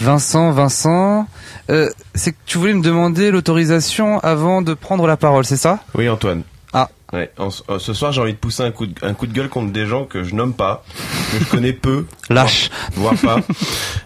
[0.00, 1.26] Vincent, Vincent,
[1.70, 5.80] euh, c'est que tu voulais me demander l'autorisation avant de prendre la parole, c'est ça?
[5.94, 6.42] Oui, Antoine.
[6.72, 6.88] Ah.
[7.12, 9.32] Ouais, en- euh, ce soir, j'ai envie de pousser un coup de, un coup de
[9.32, 10.84] gueule contre des gens que je nomme pas,
[11.32, 12.06] que je connais peu.
[12.30, 12.70] Lâche.
[12.94, 13.46] Voire, voire pas.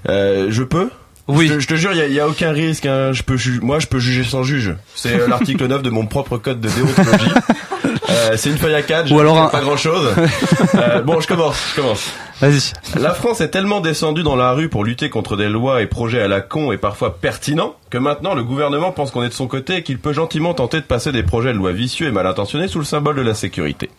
[0.08, 0.90] Euh, je peux?
[1.28, 1.46] Oui.
[1.48, 2.86] Je, te- je te jure, il y a, aucun risque.
[2.86, 3.12] hein.
[3.12, 4.74] Je peux, moi, je peux juger sans juge.
[4.94, 7.30] C'est euh, l'article 9 de mon propre code de déontologie.
[8.10, 10.12] Euh, c'est une feuille à 4 Ou alors un- pas grand chose.
[11.04, 11.56] bon, je commence.
[11.74, 12.10] Je commence.
[12.40, 12.72] Vas-y.
[13.00, 16.22] La France est tellement descendue dans la rue pour lutter contre des lois et projets
[16.22, 19.46] à la con et parfois pertinents que maintenant le gouvernement pense qu'on est de son
[19.46, 22.26] côté et qu'il peut gentiment tenter de passer des projets de loi vicieux et mal
[22.26, 23.90] intentionnés sous le symbole de la sécurité.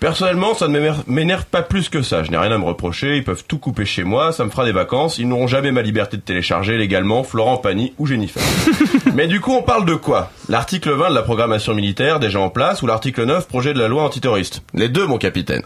[0.00, 2.22] Personnellement, ça ne m'énerve pas plus que ça.
[2.22, 3.16] Je n'ai rien à me reprocher.
[3.16, 4.30] Ils peuvent tout couper chez moi.
[4.30, 5.18] Ça me fera des vacances.
[5.18, 8.40] Ils n'auront jamais ma liberté de télécharger légalement Florent Pagny ou Jennifer.
[9.14, 10.30] Mais du coup, on parle de quoi?
[10.48, 13.88] L'article 20 de la programmation militaire déjà en place ou l'article 9 projet de la
[13.88, 14.62] loi antiterroriste?
[14.74, 15.62] Les deux, mon capitaine.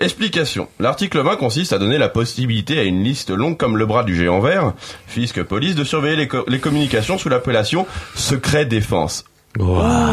[0.00, 0.68] Explication.
[0.80, 4.16] L'article 20 consiste à donner la possibilité à une liste longue comme le bras du
[4.16, 4.72] géant vert,
[5.06, 9.24] fisc police, de surveiller les, co- les communications sous l'appellation secret défense.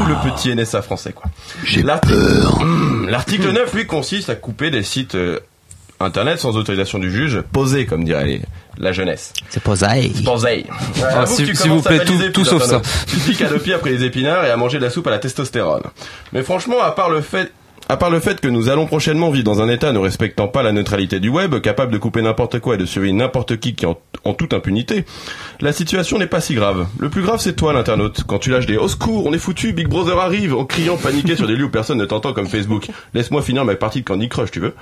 [0.08, 1.26] Le petit NSA français, quoi.
[1.64, 2.62] J'ai peur.
[3.08, 5.40] L'article 9, lui, consiste à couper des sites euh,
[6.00, 8.42] internet sans autorisation du juge, posés, comme dirait les-
[8.80, 9.34] la jeunesse.
[9.50, 10.12] C'est ça.
[10.24, 10.66] Posés.
[11.04, 12.82] Ah, s'il- vous plaît, tout- tout sauf ça.
[13.08, 15.08] Tu te piques à deux pieds après les épinards et à manger de la soupe
[15.08, 15.84] à la testostérone.
[16.34, 17.52] Mais franchement, à part le fait
[17.92, 20.62] à part le fait que nous allons prochainement vivre dans un état ne respectant pas
[20.62, 23.88] la neutralité du web, capable de couper n'importe quoi et de surveiller n'importe qui qui
[23.88, 23.98] en,
[24.38, 25.06] toute impunité,
[25.60, 26.86] la situation n'est pas si grave.
[27.00, 28.26] Le plus grave c'est toi l'internaute.
[28.28, 31.36] Quand tu lâches des au secours, on est foutu, Big Brother arrive, en criant paniqué
[31.36, 32.88] sur des lieux où personne ne t'entend comme Facebook.
[33.16, 34.76] Laisse-moi finir ma partie de Candy Crush, tu veux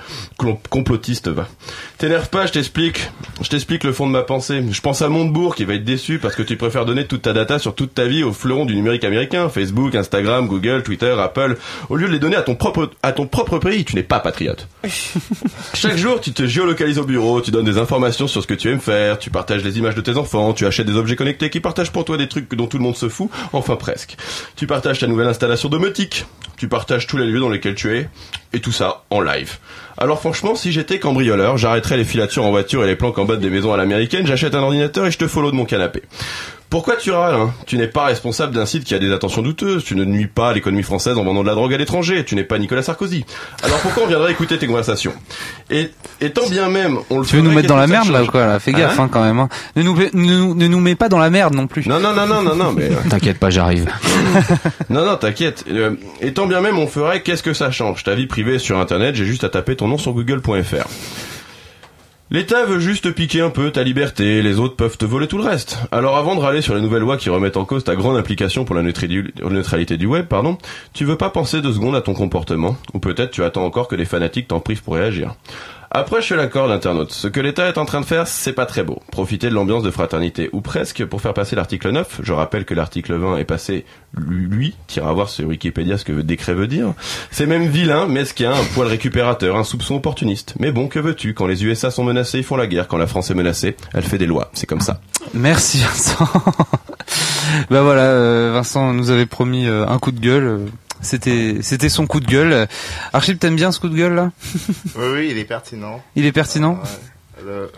[0.68, 1.48] Complotiste va.
[1.96, 3.10] T'énerve pas, je t'explique.
[3.40, 4.62] Je t'explique le fond de ma pensée.
[4.70, 7.32] Je pense à Montebourg qui va être déçu parce que tu préfères donner toute ta
[7.32, 11.56] data sur toute ta vie aux fleurons du numérique américain, Facebook, Instagram, Google, Twitter, Apple,
[11.88, 13.84] au lieu de les donner à ton propre, à ton propre pays.
[13.84, 14.68] Tu n'es pas patriote.
[15.74, 18.70] Chaque jour, tu te géolocalises au bureau, tu donnes des informations sur ce que tu
[18.70, 21.60] aimes faire, tu partages les images de tes enfants, tu achètes des objets connectés qui
[21.60, 24.16] partagent pour toi des trucs dont tout le monde se fout, enfin presque.
[24.56, 28.08] Tu partages ta nouvelle installation domotique, tu partages tous les lieux dans lesquels tu es,
[28.52, 29.58] et tout ça en live.
[29.96, 33.36] Alors franchement, si j'étais cambrioleur, j'arrêterais les filatures en voiture et les planques en bas
[33.36, 36.02] des maisons à l'américaine, j'achète un ordinateur et je te follow de mon canapé.
[36.70, 37.54] Pourquoi tu râles hein?
[37.66, 40.50] Tu n'es pas responsable d'un site qui a des attentions douteuses, tu ne nuis pas
[40.50, 43.24] à l'économie française en vendant de la drogue à l'étranger, tu n'es pas Nicolas Sarkozy.
[43.62, 45.14] Alors pourquoi on viendrait écouter tes conversations?
[45.70, 48.22] Et, et tant bien même, on le Tu veux nous mettre dans la merde là
[48.22, 48.58] ou quoi là?
[48.58, 49.04] Fais gaffe Hein?
[49.04, 49.38] hein, quand même.
[49.38, 49.48] hein.
[49.76, 51.86] Ne, nous, ne, nous- ne nous mets pas dans la merde non plus.
[51.86, 52.84] Non, non, non, non, non, non, mais...
[52.90, 53.86] euh, T'inquiète pas, j'arrive.
[54.90, 55.64] Non, non, t'inquiète.
[55.70, 58.04] Euh, et tant bien même on ferait, qu'est-ce que ça change?
[58.04, 60.86] Ta vie privée sur Internet, j'ai juste à taper ton nom sur google.fr.
[62.30, 65.44] L'État veut juste piquer un peu ta liberté, les autres peuvent te voler tout le
[65.44, 65.78] reste.
[65.90, 68.66] Alors avant de râler sur les nouvelles lois qui remettent en cause ta grande implication
[68.66, 70.58] pour la neutralité du web, pardon,
[70.92, 73.96] tu veux pas penser deux secondes à ton comportement, ou peut-être tu attends encore que
[73.96, 75.36] des fanatiques t'en privent pour réagir.
[75.90, 77.12] Après, je suis d'accord, l'internaute.
[77.12, 79.00] Ce que l'État est en train de faire, c'est pas très beau.
[79.10, 82.20] Profiter de l'ambiance de fraternité, ou presque, pour faire passer l'article 9.
[82.22, 86.12] Je rappelle que l'article 20 est passé, lui, tire à voir sur Wikipédia ce que
[86.12, 86.92] le décret veut dire.
[87.30, 90.54] C'est même vilain, mesquin, un poil récupérateur, un soupçon opportuniste.
[90.58, 91.32] Mais bon, que veux-tu?
[91.32, 92.86] Quand les USA sont menacés, ils font la guerre.
[92.86, 94.50] Quand la France est menacée, elle fait des lois.
[94.52, 95.00] C'est comme ça.
[95.32, 96.28] Merci Vincent.
[97.70, 100.60] bah voilà, euh, Vincent nous avait promis euh, un coup de gueule.
[101.00, 102.66] C'était c'était son coup de gueule.
[103.12, 104.32] Archib, t'aimes bien ce coup de gueule là?
[104.96, 106.02] Oui, oui, il est pertinent.
[106.16, 107.70] Il est pertinent Ouais, le-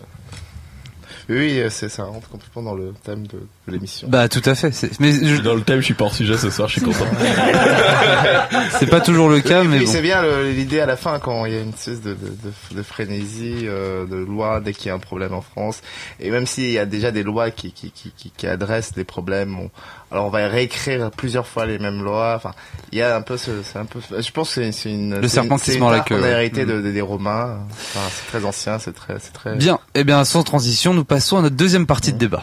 [1.28, 4.08] Oui, oui, c'est ça rentre complètement dans le thème de, l'émission.
[4.08, 4.72] Bah tout à fait.
[5.00, 7.06] Mais je- Dans le thème, je suis pas hors sujet ce soir, je suis content.
[8.78, 9.90] c'est pas toujours le cas, Oui, mais oui, bon.
[9.92, 12.16] c'est bien l'idée à la fin quand il y a une espèce de, de,
[12.70, 15.80] de, de frénésie euh, de loi dès qu'il y a un problème en France.
[16.20, 19.04] Et même s'il y a déjà des lois qui, qui, qui, qui, qui adressent les
[19.04, 19.70] problèmes, on-
[20.12, 22.34] alors on va réécrire plusieurs fois les mêmes lois.
[22.36, 22.52] Enfin,
[22.90, 24.00] il y a un peu ce, c'est un peu.
[24.18, 25.14] Je pense que c'est une.
[25.14, 25.40] Le la
[25.98, 26.82] art queue, qu'on a hérité de, Mm.
[26.82, 27.58] de- des Romains.
[27.70, 29.54] Enfin, c'est très ancien, c'est très, c'est très.
[29.56, 29.78] Bien.
[29.94, 32.42] Eh bien, sans transition, nous passons à notre deuxième partie de débat.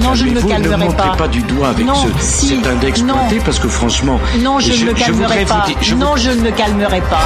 [0.00, 1.14] Non, je ne me ne calmerai pas.
[1.16, 3.14] pas du doigt avec Non, ce, si, cet index non.
[3.14, 5.64] pointé parce que franchement, Non, je, ne me calmerai pas.
[5.66, 7.20] dire- je non, je ne me calmerai pas.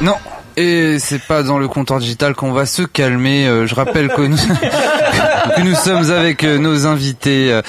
[0.00, 0.14] Non.
[0.58, 3.46] Et c'est pas dans le comptoir digital qu'on va se calmer.
[3.46, 4.36] Euh, je rappelle que nous,
[5.56, 7.60] que nous sommes avec euh, nos invités euh,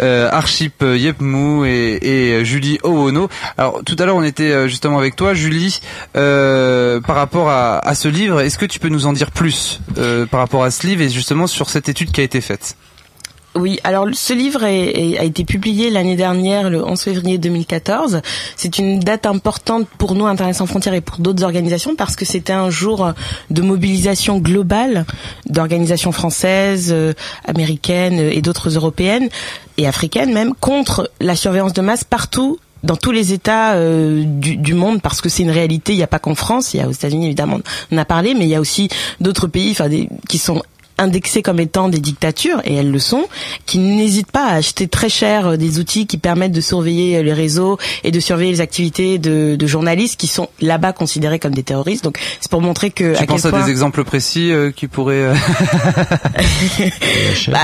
[0.00, 3.28] euh, Archip Yepmou et, et Julie Owono.
[3.58, 5.80] Alors tout à l'heure on était justement avec toi, Julie,
[6.16, 8.40] euh, par rapport à, à ce livre.
[8.40, 11.10] Est-ce que tu peux nous en dire plus euh, par rapport à ce livre et
[11.10, 12.74] justement sur cette étude qui a été faite?
[13.56, 18.22] Oui, alors ce livre est- est- a été publié l'année dernière, le 11 février 2014.
[18.54, 22.24] C'est une date importante pour nous, Internet sans frontières, et pour d'autres organisations, parce que
[22.24, 23.12] c'était un jour
[23.50, 25.04] de mobilisation globale
[25.46, 27.12] d'organisations françaises, euh,
[27.44, 29.28] américaines euh, et d'autres européennes
[29.78, 34.56] et africaines même contre la surveillance de masse partout dans tous les États euh, du,
[34.58, 35.92] du monde parce que c'est une réalité.
[35.92, 37.58] Il n'y a pas qu'en France, il y a aux États-Unis évidemment,
[37.90, 38.88] on a parlé, mais il y a aussi
[39.20, 40.62] d'autres pays, enfin des, qui sont
[41.00, 43.26] indexés comme étant des dictatures et elles le sont,
[43.66, 47.22] qui n'hésitent pas à acheter très cher euh, des outils qui permettent de surveiller euh,
[47.22, 51.54] les réseaux et de surveiller les activités de, de journalistes qui sont là-bas considérés comme
[51.54, 52.04] des terroristes.
[52.04, 54.70] Donc c'est pour montrer que Tu à penses quel à point des exemples précis euh,
[54.70, 55.14] qui pourraient...
[55.14, 55.34] euh,
[57.48, 57.58] Bah,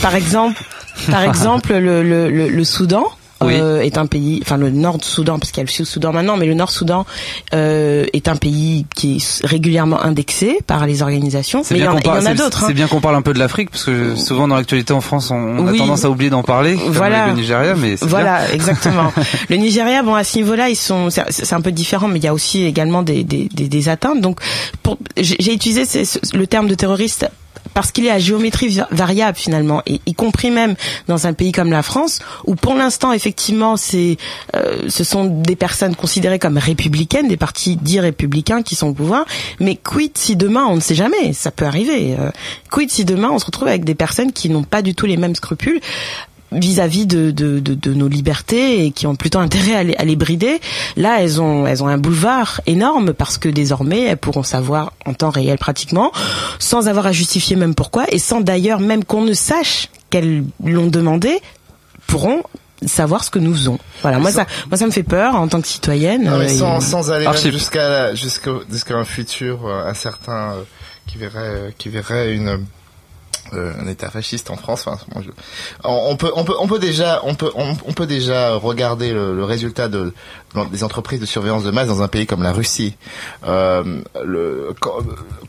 [0.00, 0.62] par exemple,
[1.10, 3.04] par exemple, le, le, le, le Soudan.
[3.46, 3.54] Oui.
[3.56, 5.86] euh, est un pays, enfin le Nord du Soudan, parce qu'il y a le Sud
[5.86, 7.06] Soudan maintenant, mais le Nord Soudan
[7.54, 11.62] euh, est un pays qui est régulièrement indexé par les organisations.
[11.70, 12.62] Mais il y, en, y parle- a c'est- d'autres.
[12.62, 12.66] hein.
[12.68, 15.30] C'est bien qu'on parle un peu de l'Afrique parce que souvent dans l'actualité en France,
[15.30, 16.74] on, on a tendance à oublier d'en parler.
[16.88, 17.24] Voilà.
[17.24, 18.54] avec le Nigeria, mais Voilà, bien.
[18.54, 19.12] exactement.
[19.50, 22.28] le Nigeria, bon, à ce niveau-là, ils sont, c'est un peu différent, mais il y
[22.28, 24.20] a aussi également des, des, des, des atteintes.
[24.20, 24.40] Donc,
[25.16, 25.84] j'ai utilisé
[26.34, 27.28] le terme de terroriste
[27.74, 30.74] parce qu'il est à géométrie va- variable finalement, et y compris même
[31.08, 34.16] dans un pays comme la France, où pour l'instant effectivement c'est,
[34.56, 38.94] euh, ce sont des personnes considérées comme républicaines, des partis dits républicains qui sont au
[38.94, 39.24] pouvoir.
[39.60, 42.16] Mais quid si demain, on ne sait jamais, ça peut arriver.
[42.18, 42.30] euh,
[42.70, 45.16] quid si demain on se retrouve avec des personnes qui n'ont pas du tout les
[45.16, 45.80] mêmes scrupules
[46.52, 50.04] vis-à-vis de, de, de, de nos libertés et qui ont plutôt intérêt à les, à
[50.04, 50.60] les brider.
[50.96, 55.14] Là, elles ont, elles ont un boulevard énorme parce que désormais, elles pourront savoir en
[55.14, 56.12] temps réel pratiquement,
[56.58, 60.86] sans avoir à justifier même pourquoi, et sans d'ailleurs même qu'on ne sache qu'elles l'ont
[60.88, 61.40] demandé,
[62.06, 62.42] pourront
[62.84, 63.78] savoir ce que nous faisons.
[64.02, 66.24] Voilà, moi ça, moi ça me fait peur en tant que citoyenne.
[66.24, 70.62] Non, mais euh, sans, et- sans aller jusqu'à jusqu'à jusqu'à un futur euh, incertain euh,
[71.06, 72.58] qui verrait euh, qui verrait une
[73.52, 74.86] euh, un État fasciste en France.
[74.86, 75.30] Enfin, je-
[75.84, 79.12] on, on peut on peut on peut déjà on peut on, on peut déjà regarder
[79.12, 80.12] le, le résultat de
[80.70, 82.96] des entreprises de surveillance de masse dans un pays comme la Russie.
[83.46, 84.02] Euh,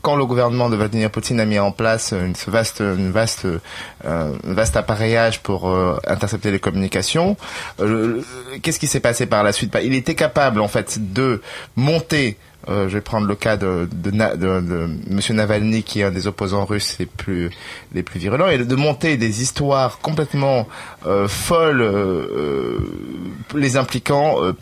[0.02, 3.58] quand, le gouvernement de Vladimir Poutine a mis en place une vaste euh,
[4.04, 7.36] un vaste appareillage pour euh, intercepter les communications,
[8.62, 9.72] qu'est-ce qui s'est passé par la suite?
[9.72, 11.40] Bah, Il était capable en fait de
[11.76, 12.36] monter
[12.66, 16.64] je vais prendre le cas de, de, de, Monsieur Navalny, qui est un des opposants
[16.64, 17.50] russes les plus
[18.18, 20.66] virulents, et de monter des histoires complètement
[21.28, 21.82] folles,
[23.54, 24.52] les impliquant euh,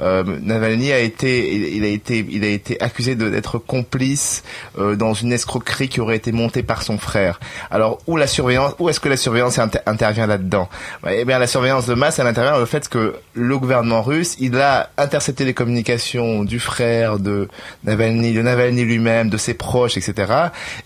[0.00, 4.42] Euh, Navalny a été, il, a été, il a été accusé d'être complice
[4.78, 7.40] euh, dans une escroquerie qui aurait été montée par son frère.
[7.70, 10.68] Alors où la surveillance, où est-ce que la surveillance inter- intervient là-dedans?
[11.02, 14.02] Bah, Eh bien, la surveillance de masse, elle intervient dans le fait que le gouvernement
[14.02, 17.48] russe, il a intercepté les communications du frère de
[17.84, 20.14] Navalny, de Navalny lui-même, de ses proches, etc.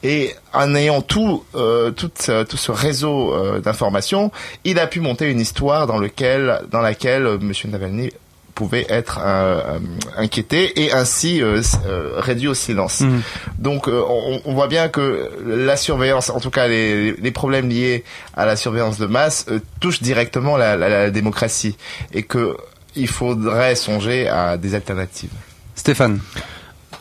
[0.02, 2.10] Et en ayant tout, euh, tout,
[2.48, 4.30] tout ce réseau euh, d'informations,
[4.64, 8.10] il a pu monter une histoire dans lequel, dans laquelle euh, Monsieur Navalny
[8.54, 9.78] pouvait être euh, euh,
[10.16, 13.00] inquiété et ainsi euh, euh, réduit au silence.
[13.00, 13.22] Mhm.
[13.58, 17.68] Donc euh, on, on voit bien que la surveillance, en tout cas les, les problèmes
[17.68, 18.04] liés
[18.36, 19.46] à la surveillance de masse,
[19.80, 21.76] touchent directement la, la- la démocratie
[22.12, 22.56] et que
[22.94, 25.30] il faudrait songer à des alternatives.
[25.74, 26.20] Stéphane.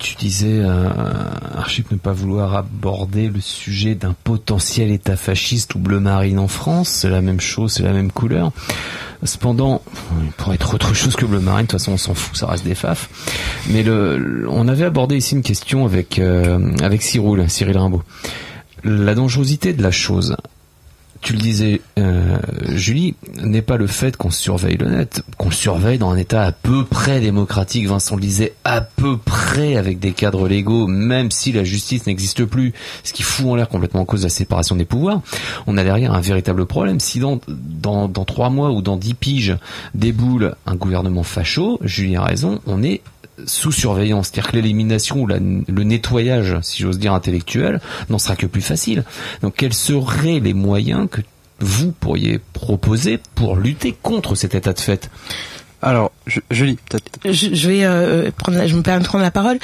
[0.02, 0.90] Tu disais, euh,
[1.56, 6.48] Archip, ne pas vouloir aborder le sujet d'un potentiel État fasciste ou bleu marine en
[6.48, 6.90] France.
[6.90, 8.52] C'est la même chose, c'est la même couleur.
[9.24, 9.84] Cependant,
[10.38, 11.68] pourrait être autre chose que bleu marine.
[11.68, 13.10] De toute façon, on s'en fout, ça reste des faf.
[13.70, 13.86] Mais
[14.50, 18.02] on avait abordé ici une question avec euh, avec Cyril Rimbaud.
[18.84, 20.36] La dangerosité de la chose.
[21.22, 26.00] Tu le disais, euh, Julie, n'est pas le fait qu'on surveille le net, qu'on surveille
[26.00, 27.88] dans un état à peu près démocratique.
[27.88, 32.46] Vincent le disait, à peu près avec des cadres légaux, même si la justice n'existe
[32.46, 35.22] plus, ce qui fout en l'air complètement en cause la séparation des pouvoirs.
[35.68, 37.00] On a derrière un véritable problème.
[37.00, 39.58] Si dans, dans, dans trois mois ou dans dix piges
[39.94, 43.02] déboule un gouvernement facho, Julie a raison, on est
[43.46, 47.80] sous surveillance, c'est-à-dire que l'élimination ou la- le nettoyage, si j'ose dire intellectuel,
[48.10, 49.04] n'en sera que plus facile.
[49.42, 51.22] Donc quels seraient les moyens que
[51.60, 55.10] vous pourriez proposer pour lutter contre cet état de fait?
[55.84, 57.10] Alors, je, Julie, peut-être.
[57.26, 59.58] je, je vais euh, prendre, la- je me permets de prendre la parole.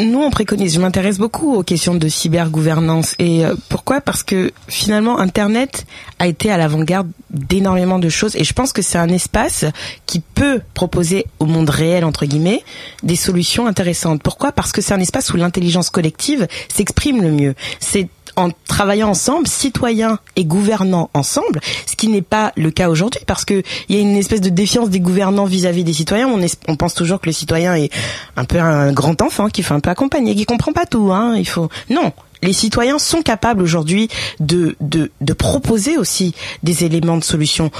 [0.00, 0.74] Nous, on préconise.
[0.74, 3.14] Je m'intéresse beaucoup aux questions de cybergouvernance.
[3.18, 4.00] Et euh, pourquoi?
[4.00, 5.86] Parce que finalement, Internet
[6.18, 8.34] a été à l'avant-garde d'énormément de choses.
[8.36, 9.64] Et je pense que c'est un espace
[10.06, 12.64] qui peut proposer au monde réel, entre guillemets,
[13.02, 14.22] des solutions intéressantes.
[14.22, 14.52] Pourquoi?
[14.52, 17.54] Parce que c'est un espace où l'intelligence collective s'exprime le mieux.
[18.40, 23.44] En travaillant ensemble, citoyens et gouvernants ensemble, ce qui n'est pas le cas aujourd'hui, parce
[23.44, 26.28] que il y a une espèce de défiance des gouvernants vis-à-vis des citoyens.
[26.68, 27.90] On, pense toujours que le citoyen est
[28.36, 31.12] un peu un grand enfant qui fait un peu accompagner, qui comprend pas tout.
[31.12, 31.34] Hein.
[31.36, 32.12] Il faut non.
[32.42, 34.08] les citoyens sont capables aujourd'hui
[34.40, 37.70] de, de, proposer aussi des éléments de solution.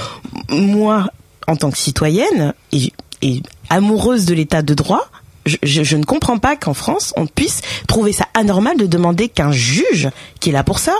[0.49, 1.07] Moi,
[1.47, 5.09] en tant que citoyenne et amoureuse de l'état de droit,
[5.45, 10.09] je, ne comprends pas qu'en France, on puisse trouver ça anormal de demander qu'un juge,
[10.39, 10.93] qui est là pour ça,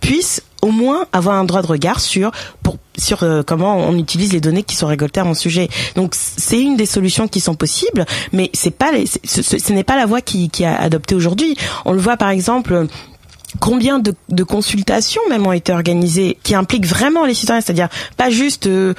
[0.00, 2.30] puisse au moins avoir un droit de regard sur
[2.62, 5.68] pour sur euh, comment on utilise les données qui sont récoltées à mon sujet.
[5.94, 8.90] Donc c'est une des solutions qui sont possibles, mais c'est pas
[9.24, 11.56] ce, n'est pas la voie qui, qui est adoptée aujourd'hui.
[11.86, 12.86] On le voit par exemple
[13.58, 18.30] combien de, de consultations même ont été organisées qui impliquent vraiment les citoyens, c'est-à-dire pas
[18.30, 18.94] juste euh,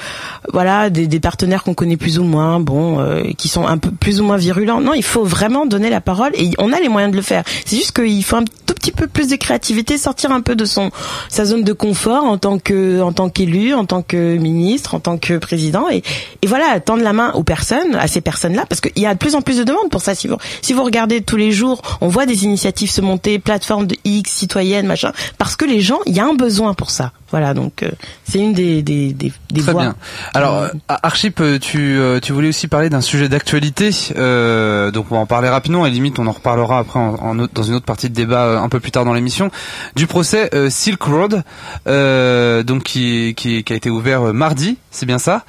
[0.51, 3.91] voilà des, des partenaires qu'on connaît plus ou moins, bon, euh, qui sont un peu
[3.91, 4.81] plus ou moins virulents.
[4.81, 7.43] Non, il faut vraiment donner la parole et on a les moyens de le faire.
[7.65, 10.63] C'est juste qu'il faut un tout petit peu plus de créativité, sortir un peu de
[10.63, 10.91] son
[11.27, 15.01] sa zone de confort en tant que en tant qu'élu, en tant que ministre, en
[15.01, 16.03] tant que président et,
[16.41, 19.19] et voilà tendre la main aux personnes, à ces personnes-là, parce qu'il y a de
[19.19, 20.15] plus en plus de demandes pour ça.
[20.15, 23.87] Si vous si vous regardez tous les jours, on voit des initiatives se monter, plateformes
[23.87, 27.11] de X, citoyennes, machin, parce que les gens, il y a un besoin pour ça.
[27.31, 27.89] Voilà, donc euh,
[28.27, 29.81] c'est une des des des, des Très voies.
[29.81, 29.95] bien.
[30.33, 35.07] Alors, euh, Archip, euh, tu, euh, tu voulais aussi parler d'un sujet d'actualité, euh, donc
[35.11, 37.63] on va en parler rapidement et limite on en reparlera après en, en autre- dans
[37.63, 39.49] une autre partie de débat un peu plus tard dans l'émission,
[39.95, 41.43] du procès euh, Silk Road,
[41.87, 45.43] euh, donc qui, qui, qui a été ouvert mardi, c'est bien ça.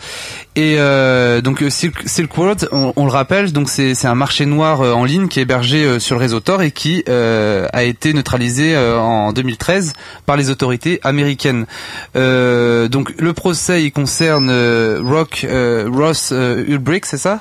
[0.55, 4.47] Et euh, donc Silk, Silk Road, on, on le rappelle, donc c'est c'est un marché
[4.47, 7.67] noir euh, en ligne qui est hébergé euh, sur le réseau Tor et qui euh,
[7.73, 9.93] a été neutralisé euh, en 2013
[10.27, 11.67] par les autorités américaines.
[12.17, 17.41] Euh, donc le procès il concerne euh, Rock euh, Ross euh, Ulbricht, c'est ça,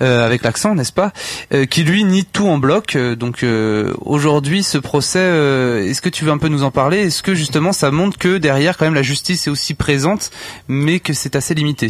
[0.00, 1.12] Euh, avec l'accent, n'est-ce pas,
[1.52, 2.96] Euh, qui lui nie tout en bloc.
[2.96, 3.44] Donc
[4.00, 5.20] aujourd'hui ce procès,
[5.88, 6.98] est-ce que tu veux un peu nous en parler?
[6.98, 10.30] Est-ce que justement ça montre que derrière quand même la justice est aussi présente,
[10.68, 11.88] mais que c'est assez limité?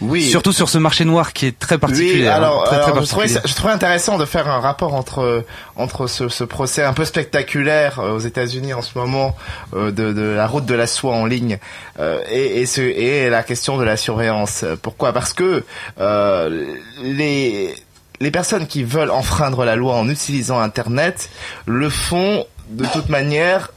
[0.00, 0.22] Oui.
[0.22, 2.22] Surtout sur ce marché noir qui est très particulier.
[2.22, 5.44] Oui, hein, alors, très, je, trouvais, je intéressant de faire un rapport entre
[5.76, 9.36] entre ce, ce procès un peu spectaculaire euh, aux États-Unis en ce moment
[9.74, 11.58] euh, de, de la route de la soie en ligne
[12.00, 14.64] euh, et, et, ce, et la question de la surveillance.
[14.82, 15.12] Pourquoi?
[15.12, 15.64] Parce que
[16.00, 17.74] euh, les
[18.20, 21.30] les personnes qui veulent enfreindre la loi en utilisant Internet
[21.66, 23.70] le font de toute manière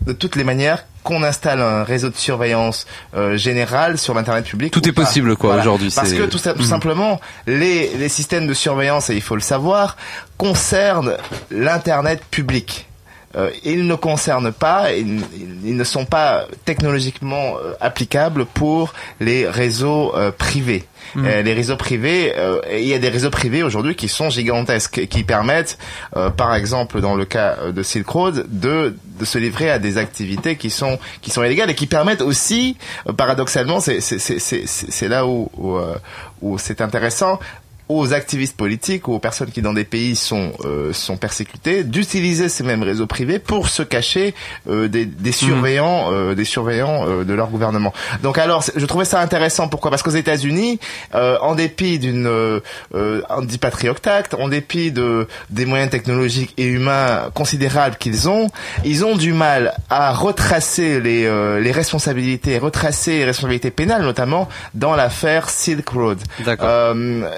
[0.00, 2.86] de toutes les manières qu'on installe un réseau de surveillance
[3.16, 4.70] euh, général sur l'internet public.
[4.74, 5.04] Tout ou est pas.
[5.04, 5.62] possible, quoi, Voilà.
[5.62, 6.64] aujourd'hui, Parce que tout, tout Mhm.
[6.64, 9.96] simplement, les, les systèmes de surveillance, et il faut le savoir,
[10.36, 11.16] concernent
[11.50, 12.87] l'internet public.
[13.36, 15.20] Euh, ils ne concernent pas, ils,
[15.64, 20.84] ils ne sont pas technologiquement euh, applicables pour les réseaux euh, privés.
[21.14, 21.26] Mhm.
[21.26, 25.06] Euh, les réseaux privés, euh, il y a des réseaux privés aujourd'hui qui sont gigantesques,
[25.08, 25.78] qui permettent,
[26.16, 29.98] euh, par exemple dans le cas de Silk Road, de, de se livrer à des
[29.98, 32.76] activités qui sont qui sont illégales et qui permettent aussi,
[33.16, 35.78] paradoxalement, c'est c'est c'est c'est c'est là où où,
[36.42, 37.38] où c'est intéressant
[37.88, 42.48] aux activistes politiques ou aux personnes qui dans des pays sont euh, sont persécutées d'utiliser
[42.48, 44.34] ces mêmes réseaux privés pour se cacher
[44.68, 47.92] euh, des, des surveillants euh, des surveillants euh, de leur gouvernement.
[48.22, 49.90] Donc alors je trouvais ça intéressant pourquoi?
[49.90, 50.78] Parce qu'aux États-Unis
[51.14, 52.60] euh, en dépit d'une euh,
[52.94, 58.48] euh, du Patriot Act, en dépit de des moyens technologiques et humains considérables qu'ils ont,
[58.84, 64.48] ils ont du mal à retracer les euh, les responsabilités, retracer les responsabilités pénales notamment
[64.74, 66.18] dans l'affaire Silk Road.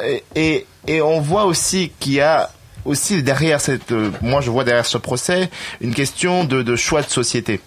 [0.07, 0.40] Et, et
[0.87, 2.51] et on voit aussi qu'il y a
[2.85, 7.03] aussi derrière cette, euh, moi je vois derrière ce procès une question de, de choix
[7.03, 7.61] de société.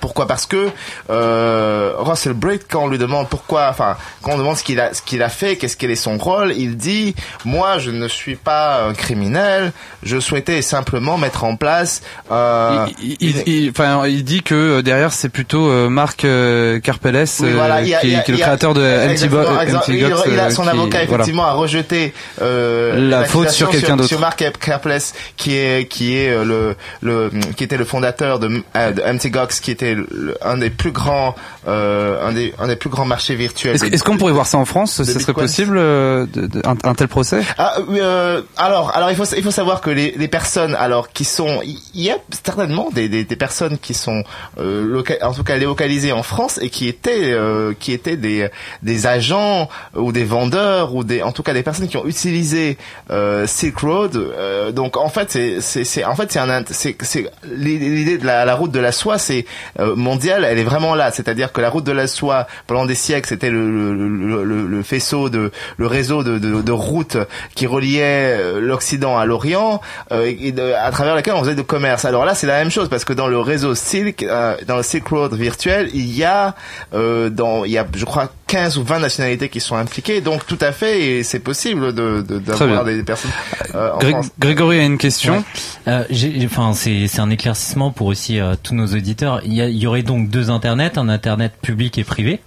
[0.00, 0.26] Pourquoi?
[0.26, 0.68] Parce que
[1.10, 4.94] euh, Russell Brake, quand on lui demande pourquoi, enfin, quand on demande ce qu'il a,
[4.94, 7.14] ce qu'il a fait, qu'est-ce quel est son rôle, il dit
[7.44, 9.72] moi, je ne suis pas un criminel,
[10.02, 12.02] je souhaitais simplement mettre en place.
[12.30, 16.78] Euh, il, il- il- enfin, il dit que euh, derrière c'est plutôt euh, Marc euh,
[17.40, 19.88] Oui, voilà, a- qui, a- est le créateur de MT Exactement, Bo- exact.
[19.88, 19.94] MT
[20.32, 21.14] Il, a son qui- avocat voilà.
[21.14, 24.08] effectivement a rejeté La faute sur quelqu'un d'autre.
[24.08, 24.98] Sur Mark Karples,
[25.36, 29.72] qui est qui est le le qui était le fondateur de, de MT Gox, qui
[29.72, 31.34] était le- un des plus grands
[31.66, 33.74] euh, un des un des plus grands marchés virtuels.
[33.74, 36.94] Est-ce, qu'on pourrait voir ça en France Ce serait possible euh, de- de- un, un
[36.94, 37.42] tel procès?
[37.58, 41.24] Ah, euh, alors, alors il faut il faut savoir que les, les personnes alors qui
[41.24, 42.16] sont il y a
[42.46, 44.22] certainement des, des, des personnes qui sont
[44.58, 48.48] euh, en tout cas localisées en France et qui étaient euh, qui étaient des
[48.82, 52.78] des agents ou des vendeurs ou des en tout cas des personnes qui ont utilisé
[53.10, 54.16] euh, Silk Road.
[54.16, 58.46] Euh, donc en fait c'est c'est en fait c'est un c'est c'est l'idée de la,
[58.46, 59.44] la route de la soie c'est
[59.80, 62.94] euh, mondiale elle est vraiment là c'est-à-dire que la route de la soie pendant des
[62.94, 67.16] siècles c'était le, faisceau de le réseau de, de, de routes
[67.54, 69.80] qui reliait euh, l'Occident à l'Orient
[70.12, 72.04] euh, et de- à travers lequel on faisait du commerce.
[72.04, 74.82] Alors là, c'est la même chose parce que dans le réseau Silk, euh, dans le
[74.82, 76.54] Silk Road virtuel, il y a,
[76.94, 80.20] euh, dans, il y a, je crois, 15 ou 20 nationalités qui sont impliquées.
[80.20, 83.30] Donc tout à fait, et c'est possible de d'avoir des personnes
[83.76, 84.30] euh, en Gré- France.
[84.40, 85.44] Grégory a une question.
[85.86, 89.40] Euh, j'ai- enfin, c'est c'est un éclaircissement pour aussi euh, tous nos auditeurs.
[89.44, 92.40] Il y, a- il y aurait donc deux internets, un internet public et privé.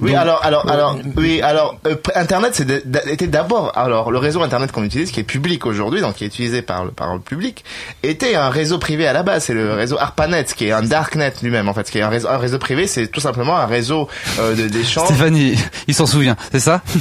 [0.00, 4.10] Oui, Donc- alors, alors, alors, oui, alors, euh, Internet, c'est de- d'a- était d'abord, alors,
[4.10, 6.90] le réseau Internet qu'on utilise, qui est public aujourd'hui, donc qui est utilisé par le,
[6.90, 7.64] par le public,
[8.02, 9.44] était un réseau privé à la base.
[9.44, 12.28] C'est le réseau ARPANET, qui est un darknet lui-même, en fait, qui est un réseau,
[12.28, 14.08] un réseau privé, c'est tout simplement un réseau
[14.40, 15.06] euh, d'échange.
[15.06, 15.56] Stéphanie,
[15.88, 16.82] il s'en souvient, c'est ça?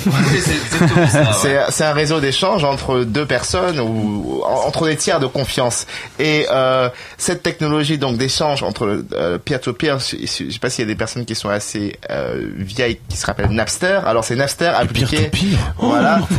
[1.33, 5.85] C'est c'est un réseau d'échange entre deux personnes ou en- entre des tiers de confiance.
[6.19, 10.83] Et euh, cette technologie donc d'échange entre le, euh, peer-to-peer, je, je sais pas s'il
[10.85, 13.99] y a des personnes qui sont assez euh, vieilles qui se rappellent Napster.
[14.05, 15.29] Alors c'est Napster appliqué.
[15.77, 16.19] Voilà.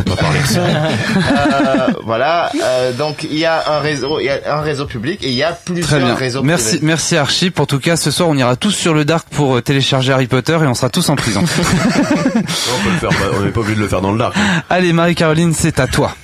[0.57, 2.51] Euh, voilà.
[2.63, 5.35] Euh, donc il y a un réseau, il y a un réseau public et il
[5.35, 6.15] y a Très plusieurs bien.
[6.15, 6.87] réseaux Merci, privés.
[6.87, 7.53] merci Archie.
[7.59, 10.27] En tout cas, ce soir, on ira tous sur le dark pour euh, télécharger Harry
[10.27, 11.43] Potter et on sera tous en prison.
[12.33, 14.35] Non, on peut le faire, on n'est pas obligé de le faire dans le dark.
[14.71, 16.15] Allez, Marie-Caroline, c'est à toi.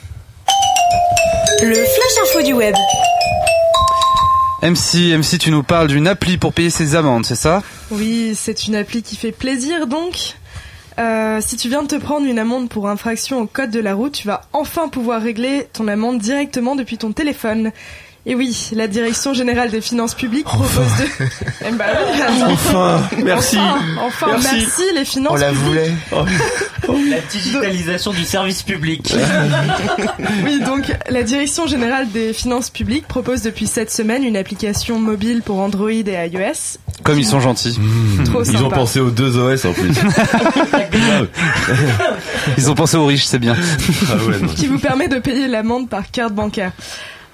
[1.62, 2.74] Le flash info du web.
[4.62, 7.62] MC, MC, tu nous parles d'une appli pour payer ses amendes, c'est ça?
[7.92, 10.34] Oui, c'est une appli qui fait plaisir donc.
[10.98, 13.94] Euh, si tu viens de te prendre une amende pour infraction au code de la
[13.94, 17.70] route, tu vas enfin pouvoir régler ton amende directement depuis ton téléphone.
[18.30, 20.68] Et oui, la Direction Générale des Finances Publiques propose
[20.98, 21.24] de...
[21.66, 21.86] Eh ben.
[22.46, 23.56] Enfin, merci.
[23.56, 24.48] Enfin, enfin, merci.
[24.56, 24.82] Merci.
[24.94, 25.64] les finances On la publiques.
[25.64, 25.92] voulait.
[27.10, 29.14] La digitalisation du service public.
[30.44, 35.40] Oui, donc la Direction Générale des Finances Publiques propose depuis cette semaine une application mobile
[35.42, 36.78] pour Android et iOS.
[37.04, 37.78] Comme ils sont gentils.
[38.26, 38.76] Trop Ils ont sympa.
[38.76, 39.94] pensé aux deux OS en plus.
[42.58, 43.56] Ils ont pensé aux riches, c'est bien.
[44.10, 44.48] Ah ouais, non.
[44.48, 46.72] qui vous permet de payer l'amende par carte bancaire.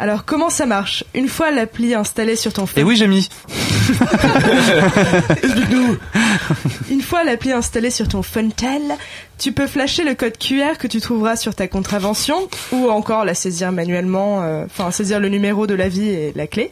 [0.01, 3.29] Alors comment ça marche Une fois l'appli installée sur ton Et phone, oui, j'ai mis.
[6.91, 8.83] une fois l'appli installée sur ton Funtel,
[9.39, 13.35] tu peux flasher le code QR que tu trouveras sur ta contravention ou encore la
[13.35, 16.71] saisir manuellement, euh, enfin saisir le numéro de l'avis et la clé.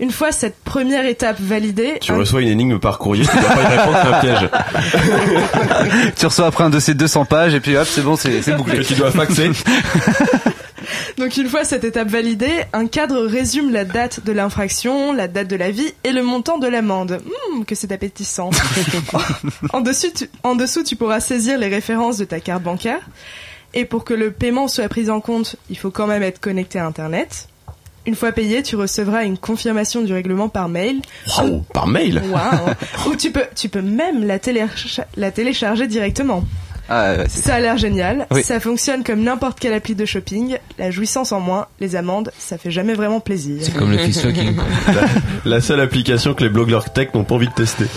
[0.00, 3.50] Une fois cette première étape validée, Tu un- reçois une énigme par courrier, tu dois
[3.50, 4.48] pas y répondre, c'est un piège.
[6.18, 8.56] Tu reçois après un dossier de 200 pages et puis hop, c'est bon, c'est Que
[8.56, 8.84] bouclé.
[8.84, 9.50] tu dois faxer.
[11.18, 15.48] Donc une fois cette étape validée, un cadre résume la date de l'infraction, la date
[15.48, 17.20] de la vie et le montant de l'amende.
[17.54, 18.50] Hum, que c'est appétissant.
[19.72, 23.00] en, dessous, tu, en dessous, tu pourras saisir les références de ta carte bancaire.
[23.74, 26.78] Et pour que le paiement soit pris en compte, il faut quand même être connecté
[26.78, 27.48] à Internet.
[28.04, 31.00] Une fois payé, tu recevras une confirmation du règlement par mail.
[31.38, 32.20] Waouh, par mail?
[33.06, 36.44] Ou tu peux, tu peux même la, télécha- la télécharger directement.
[36.88, 38.26] Ah, ouais, Ça a l'air génial.
[38.30, 38.42] Oui.
[38.42, 40.58] Ça fonctionne comme n'importe quelle appli de shopping.
[40.78, 43.58] La jouissance en moins, les amendes, ça fait jamais vraiment plaisir.
[43.62, 44.56] C'est comme le fist fucking.
[45.44, 47.86] La seule application que les blogueurs tech n'ont pas envie de tester.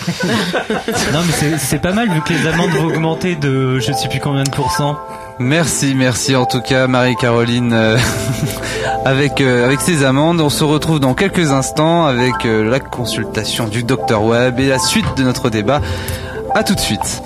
[1.13, 4.19] Non, mais c'est- pas mal vu que les amendes vont augmenter de je sais plus
[4.19, 4.97] combien de pourcents.
[5.39, 7.97] Merci, merci en tout cas Marie-Caroline euh,
[9.05, 10.39] avec euh, avec ces amendes.
[10.41, 14.79] On se retrouve dans quelques instants avec euh, la consultation du docteur Web et la
[14.79, 15.81] suite de notre débat.
[16.53, 17.21] À tout de suite.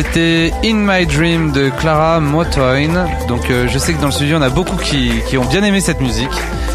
[0.00, 3.08] C'était In My Dream de Clara Motoin.
[3.26, 5.64] Donc euh, je sais que dans le studio on a beaucoup qui, qui ont bien
[5.64, 6.30] aimé cette musique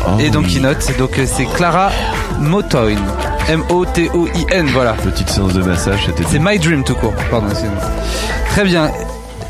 [0.05, 0.91] Oh et donc qui notent.
[0.97, 1.89] Donc euh, c'est Clara
[2.41, 2.97] Motoin.
[3.47, 4.91] M-O-T-O-I-N, voilà.
[4.91, 7.13] Petite séance de massage, c'était C'est My Dream tout court.
[7.31, 7.47] Pardon.
[8.49, 8.91] Très bien.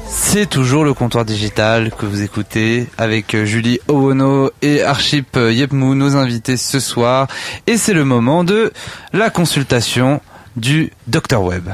[0.08, 5.96] C'est toujours le comptoir digital que vous écoutez avec euh, Julie Owono et Archip Yepmou,
[5.96, 7.26] nos invités ce soir.
[7.66, 8.72] Et c'est le moment de
[9.14, 10.22] la consultation
[10.58, 11.70] du Dr Web.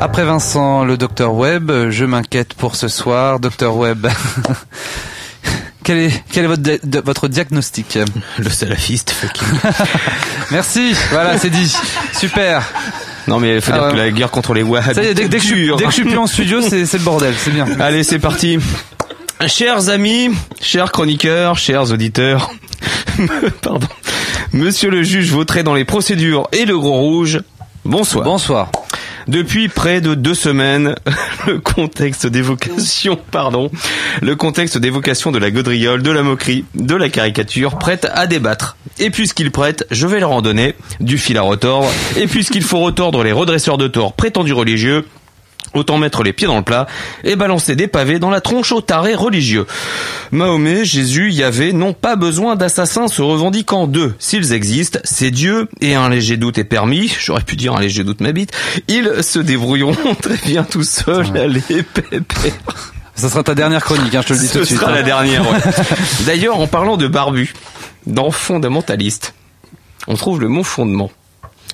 [0.00, 3.40] Après Vincent, le Dr Web, je m'inquiète pour ce soir.
[3.40, 4.06] Dr Web,
[5.84, 7.98] quel est, quel est votre, di- de- votre diagnostic?
[8.38, 9.14] Le salafiste.
[10.50, 11.74] Merci, voilà, c'est dit.
[12.16, 12.62] Super.
[13.26, 13.92] Non mais il faut Ah dire ouais.
[13.92, 15.84] que la guerre contre les wahhabis Ça y est, dès, dès que, je, suis- dès
[15.84, 17.66] que je suis plus en studio, c'est le bordel, c'est bien.
[17.80, 18.58] Allez, c'est parti.
[19.46, 20.30] Chers amis,
[20.60, 22.50] chers chroniqueurs, chers auditeurs,
[23.62, 23.86] pardon,
[24.52, 27.40] monsieur le juge voterait dans les procédures et le gros rouge,
[27.84, 28.24] bonsoir.
[28.24, 28.70] Bonsoir.
[29.28, 30.94] Depuis près de deux semaines,
[31.46, 33.70] le contexte d'évocation, pardon,
[34.22, 38.78] le contexte d'évocation de la gaudriole, de la moquerie, de la caricature prête à débattre.
[38.98, 41.90] Et puisqu'il prête, je vais leur en donner du fil à retordre.
[42.16, 45.04] Et puisqu'il faut retordre les redresseurs de tort prétendus religieux,
[45.78, 46.88] Autant mettre les pieds dans le plat
[47.22, 49.64] et balancer des pavés dans la tronche aux tarés religieux.
[50.32, 54.14] Mahomet, Jésus, Yahvé n'ont pas besoin d'assassins se revendiquant d'eux.
[54.18, 57.12] S'ils existent, c'est Dieu et un léger doute est permis.
[57.20, 58.50] J'aurais pu dire un léger doute m'habite.
[58.88, 61.36] Ils se débrouilleront très bien tout seuls.
[61.36, 62.52] Allez, pépère.
[63.14, 64.78] Ça sera ta dernière chronique, hein, je te le dis Ce tout de suite.
[64.80, 64.94] sera hein.
[64.94, 65.42] la dernière.
[65.48, 65.58] ouais.
[66.26, 67.52] D'ailleurs, en parlant de barbu,
[68.06, 69.34] dans Fondamentaliste,
[70.08, 71.10] on trouve le mot fondement.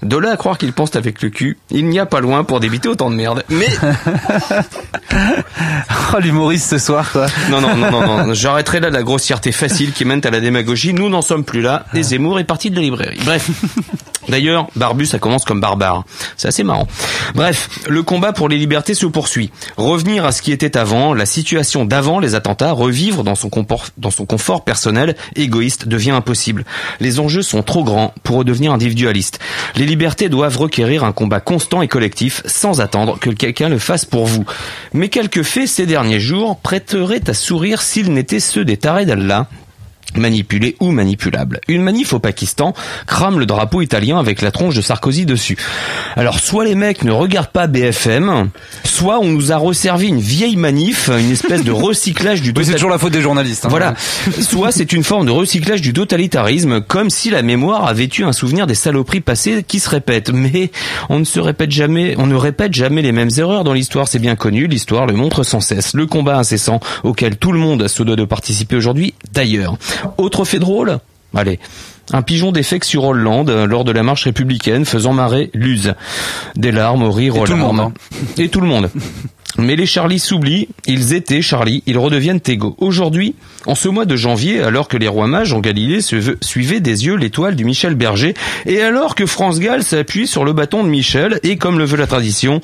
[0.02, 2.60] De là à croire qu'ils pensent avec le cul, il n'y a pas loin pour
[2.60, 3.44] débiter autant de merde.
[3.48, 3.68] Mais
[6.14, 7.26] Oh, l'humoriste ce soir, quoi.
[7.50, 8.34] non, non, non, non, non.
[8.34, 10.92] j'arrêterai là la grossièreté facile qui mène à la démagogie.
[10.92, 11.86] Nous n'en sommes plus là.
[11.94, 13.18] Et Zemmour est parti de la librairie.
[13.24, 13.50] Bref.
[14.28, 16.04] D'ailleurs, Barbu, ça commence comme barbare.
[16.36, 16.88] C'est assez marrant.
[17.34, 19.50] Bref, le combat pour les libertés se poursuit.
[19.76, 23.50] Revenir à ce qui était avant, la situation d'avant les attentats, revivre dans son,
[23.98, 26.64] dans son confort personnel, égoïste, devient impossible.
[27.00, 29.40] Les enjeux sont trop grands pour redevenir individualistes.
[29.76, 34.04] Les libertés doivent requérir un combat constant et collectif, sans attendre que quelqu'un le fasse
[34.04, 34.44] pour vous.
[34.92, 39.48] Mais quelques faits ces derniers jours prêteraient à sourire s'ils n'étaient ceux des tarés d'Allah,
[40.18, 41.60] manipulé ou manipulable.
[41.68, 42.74] Une manif au Pakistan
[43.06, 45.56] crame le drapeau italien avec la tronche de Sarkozy dessus.
[46.16, 48.50] Alors soit les mecs ne regardent pas BFM,
[48.84, 52.72] soit on nous a resservi une vieille manif, une espèce de recyclage du Oui, c'est
[52.74, 53.64] toujours la faute des journalistes.
[53.66, 53.68] hein.
[53.70, 53.94] voilà.
[54.40, 58.32] Soit c'est une forme de recyclage du totalitarisme, comme si la mémoire avait eu un
[58.32, 60.30] souvenir des saloperies passées qui se répètent.
[60.32, 60.70] Mais
[61.08, 64.18] on ne se répète jamais, on ne répète jamais les mêmes erreurs dans l'histoire, c'est
[64.18, 65.94] bien connu, l'histoire le montre sans cesse.
[65.94, 69.76] Le combat incessant auquel tout le monde se doit de participer aujourd'hui, d'ailleurs.
[70.18, 70.98] Autre fait drôle
[71.36, 71.58] Allez.
[72.12, 75.94] Un pigeon défecte sur Hollande euh, lors de la marche républicaine faisant marrer l'use.
[76.54, 77.76] Des larmes au rire Et aux tout le larmes.
[77.76, 77.92] monde,
[78.38, 78.90] Et tout le monde.
[79.56, 82.74] Mais les Charlie s'oublient, ils étaient Charlie, ils redeviennent égaux.
[82.78, 83.36] Aujourd'hui,
[83.66, 87.06] en ce mois de janvier, alors que les rois mages en Galilée se- suivaient des
[87.06, 88.34] yeux l'étoile du Michel Berger,
[88.66, 91.96] et alors que France Gall s'appuie sur le bâton de Michel, et comme le veut
[91.96, 92.60] la tradition,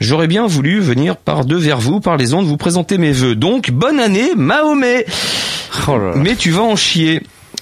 [0.00, 3.34] j'aurais bien voulu venir par deux vers vous, par les ondes, vous présenter mes vœux.
[3.34, 5.04] Donc, bonne année, Mahomet
[5.88, 6.12] Oh là là.
[6.16, 7.20] Mais tu vas en chier.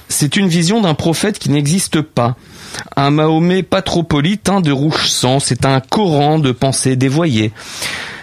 [0.08, 2.36] C'est une vision d'un prophète qui n'existe pas.
[2.96, 7.50] Un Mahomet pas trop poli, teint de rouge sang, c'est un Coran de pensées dévoyées.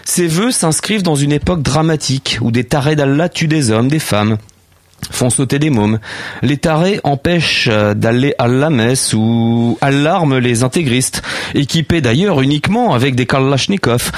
[0.07, 3.99] Ces vœux s'inscrivent dans une époque dramatique où des tarés d'Allah tuent des hommes, des
[3.99, 4.37] femmes,
[5.09, 5.99] font sauter des mômes.
[6.43, 11.23] Les tarés empêchent euh, d'aller à la messe ou alarment les intégristes,
[11.55, 14.11] équipés d'ailleurs uniquement avec des kalachnikovs.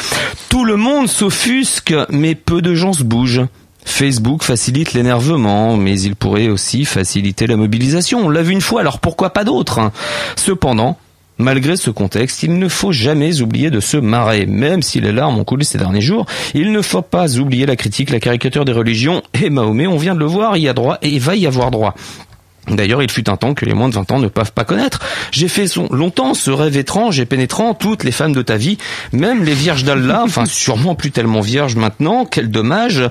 [0.50, 3.46] Tout le monde s'offusque, mais peu de gens se bougent.
[3.86, 8.26] Facebook facilite l'énervement, mais il pourrait aussi faciliter la mobilisation.
[8.26, 9.94] On l'a vu une fois, alors pourquoi pas d'autres hein
[10.36, 10.98] Cependant,
[11.40, 15.38] Malgré ce contexte, il ne faut jamais oublier de se marrer, même si les larmes
[15.38, 16.26] ont coulé ces derniers jours.
[16.56, 19.22] Il ne faut pas oublier la critique, la caricature des religions.
[19.42, 21.46] Et Mahomet, on vient de le voir, il y a droit et il va y
[21.46, 21.94] avoir droit.
[22.70, 25.00] D'ailleurs, il fut un temps que les moins de 20 ans ne peuvent pas connaître.
[25.32, 28.78] J'ai fait son- longtemps ce rêve étrange et pénétrant, toutes les femmes de ta vie,
[29.14, 33.04] même les vierges d'Allah, enfin sûrement plus tellement vierges maintenant, quel dommage.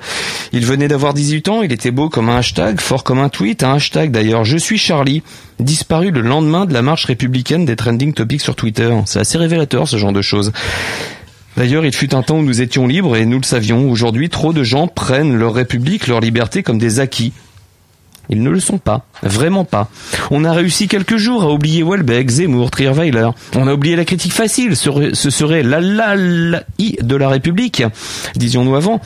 [0.52, 3.62] Il venait d'avoir 18 ans, il était beau comme un hashtag, fort comme un tweet,
[3.62, 5.22] un hashtag d'ailleurs, je suis Charlie,
[5.58, 8.90] disparu le lendemain de la marche républicaine des trending topics sur Twitter.
[9.06, 10.52] C'est assez révélateur ce genre de choses.
[11.56, 13.90] D'ailleurs, il fut un temps où nous étions libres et nous le savions.
[13.90, 17.32] Aujourd'hui, trop de gens prennent leur république, leur liberté comme des acquis.
[18.28, 19.88] Ils ne le sont pas, vraiment pas.
[20.30, 23.30] On a réussi quelques jours à oublier Welbeck, Zemmour, Trierweiler.
[23.54, 27.82] On a oublié la critique facile, ce serait- la la la i de la République,
[28.34, 29.00] disions-nous avant.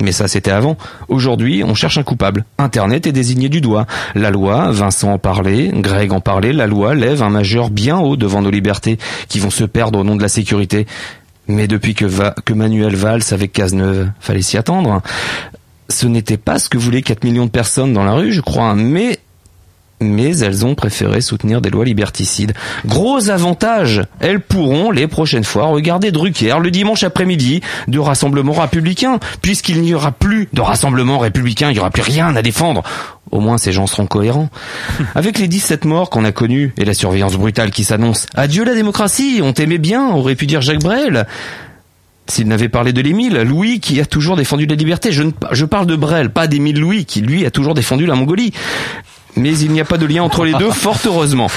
[0.00, 0.76] Mais ça, c'était avant.
[1.08, 2.44] Aujourd'hui, on cherche un coupable.
[2.58, 3.86] Internet est désigné du doigt.
[4.16, 8.16] La loi, Vincent en parlait, Greg en parlait, la loi lève un majeur bien haut
[8.16, 10.86] devant nos libertés, qui vont se perdre au nom de la sécurité.
[11.46, 12.06] Mais depuis que,
[12.44, 15.00] que Manuel Valls avec Cazeneuve, fallait s'y attendre.
[15.88, 18.74] Ce n'était pas ce que voulaient 4 millions de personnes dans la rue, je crois,
[18.74, 19.18] mais
[20.00, 22.52] mais elles ont préféré soutenir des lois liberticides.
[22.86, 29.18] Gros avantage, elles pourront les prochaines fois regarder Drucker le dimanche après-midi de rassemblement républicain,
[29.42, 32.82] puisqu'il n'y aura plus de rassemblement républicain, il n'y aura plus rien à défendre.
[33.30, 34.48] Au moins ces gens seront cohérents.
[35.14, 38.74] Avec les 17 morts qu'on a connus et la surveillance brutale qui s'annonce, adieu la
[38.74, 41.26] démocratie, on t'aimait bien, aurait pu dire Jacques Brel.
[42.26, 45.12] S'il n'avait parlé de l'Émile, Louis qui a toujours défendu la liberté.
[45.12, 48.14] Je, ne- je parle de Brel, pas d'Émile Louis qui lui a toujours défendu la
[48.14, 48.52] Mongolie.
[49.36, 51.48] Mais il n'y a pas de lien entre les deux, fort heureusement.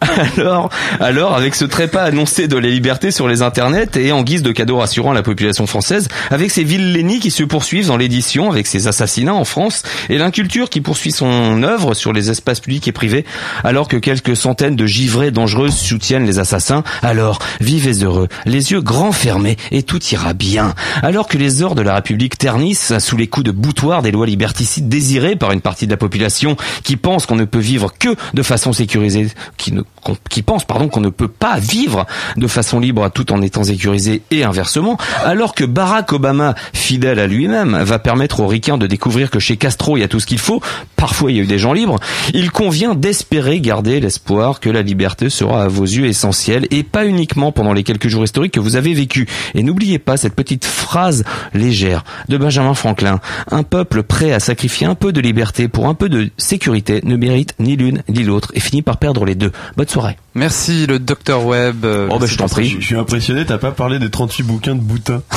[0.36, 4.42] Alors, alors, avec ce trépas annoncé de la liberté sur les internets et en guise
[4.42, 8.50] de cadeau rassurant à la population française, avec ces villénies qui se poursuivent dans l'édition,
[8.50, 12.88] avec ces assassinats en France, et l'inculture qui poursuit son œuvre sur les espaces publics
[12.88, 13.24] et privés,
[13.64, 18.80] alors que quelques centaines de givrées dangereuses soutiennent les assassins, alors, vivez heureux, les yeux
[18.80, 20.74] grands fermés, et tout ira bien.
[21.02, 24.26] Alors que les ors de la République ternissent sous les coups de boutoir des lois
[24.26, 28.14] liberticides désirées par une partie de la population qui pense qu'on ne peut vivre que
[28.34, 29.82] de façon sécurisée, qui ne
[30.28, 34.22] qui pense pardon qu'on ne peut pas vivre de façon libre tout en étant sécurisé
[34.30, 39.30] et inversement, alors que Barack Obama, fidèle à lui-même, va permettre aux ricains de découvrir
[39.30, 40.60] que chez Castro il y a tout ce qu'il faut,
[40.96, 41.98] parfois il y a eu des gens libres,
[42.34, 47.06] il convient d'espérer garder l'espoir que la liberté sera à vos yeux essentielle et pas
[47.06, 49.26] uniquement pendant les quelques jours historiques que vous avez vécus.
[49.54, 51.24] Et n'oubliez pas cette petite phrase
[51.54, 53.20] légère de Benjamin Franklin.
[53.50, 57.16] Un peuple prêt à sacrifier un peu de liberté pour un peu de sécurité ne
[57.16, 59.52] mérite ni l'une ni l'autre et finit par perdre les deux.
[59.90, 60.16] Soirée.
[60.34, 61.84] Merci le docteur Webb.
[61.84, 62.76] euh, Oh, bah, je t'en prie.
[62.80, 65.22] Je, suis impressionné, t'as pas parlé des 38 bouquins de Boutin.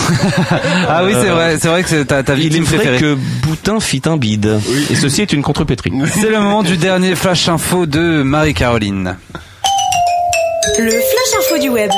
[0.87, 2.99] Ah oui, c'est vrai, c'est vrai que c'est ta, ta Il est vrai préférée.
[2.99, 4.59] que Boutin fit un bide.
[4.89, 5.91] Et ceci est une contrepétrie.
[6.07, 9.17] C'est le moment du dernier flash info de Marie-Caroline.
[10.79, 11.91] Le flash info du web.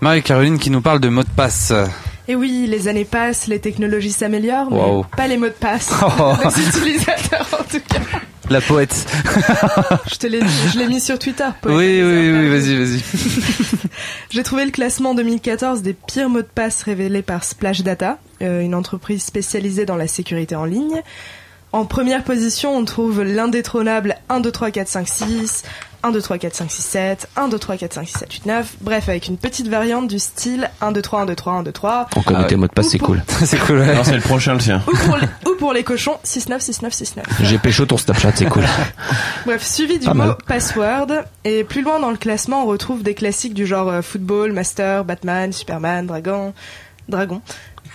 [0.00, 1.72] Marie-Caroline qui nous parle de mots de passe.
[2.28, 5.04] Et oui, les années passent, les technologies s'améliorent, mais Wow.
[5.16, 5.90] pas les mots de passe.
[6.02, 6.32] Oh.
[6.56, 8.00] Les utilisateurs, en tout cas.
[8.50, 9.06] La poète.
[10.10, 11.46] Je te l'ai je l'ai mis sur Twitter.
[11.62, 11.76] poète.
[11.76, 13.00] Oui, oui, oui, vas-y, vas-y.
[14.30, 18.60] J'ai trouvé le classement 2014 des pires mots de passe révélés par Splash Data, euh,
[18.60, 21.00] une entreprise spécialisée dans la sécurité en ligne.
[21.72, 25.62] En première position, on trouve l'indétrônable 1, 2, 3, 4, 5, 6,
[26.02, 28.46] 1, 2, 3, 4, 5, 6, 7, 1, 2, 3, 4, 5, 6, 7, 8,
[28.46, 28.72] 9.
[28.80, 31.72] Bref, avec une petite variante du style 1, 2, 3, 1, 2, 3, 1, 2,
[31.72, 32.06] 3.
[32.16, 32.48] On connaît Ah ouais.
[32.48, 33.22] tes mots de passe, c'est cool.
[33.44, 33.78] c'est cool.
[33.80, 33.94] ouais.
[33.94, 34.82] Non, c'est le prochain, le sien.
[34.86, 37.26] Ou pour, les, ou pour les cochons, 6, 9, 6, 9, 6, 9.
[37.42, 38.64] J'ai pécho ton Snapchat, c'est cool.
[39.46, 40.36] Bref, suivi du Pas mot mal.
[40.46, 41.24] password.
[41.44, 45.04] Et plus loin dans le classement, on retrouve des classiques du genre euh, football, master,
[45.04, 46.52] Batman, Superman, dragon,
[47.08, 47.42] dragon.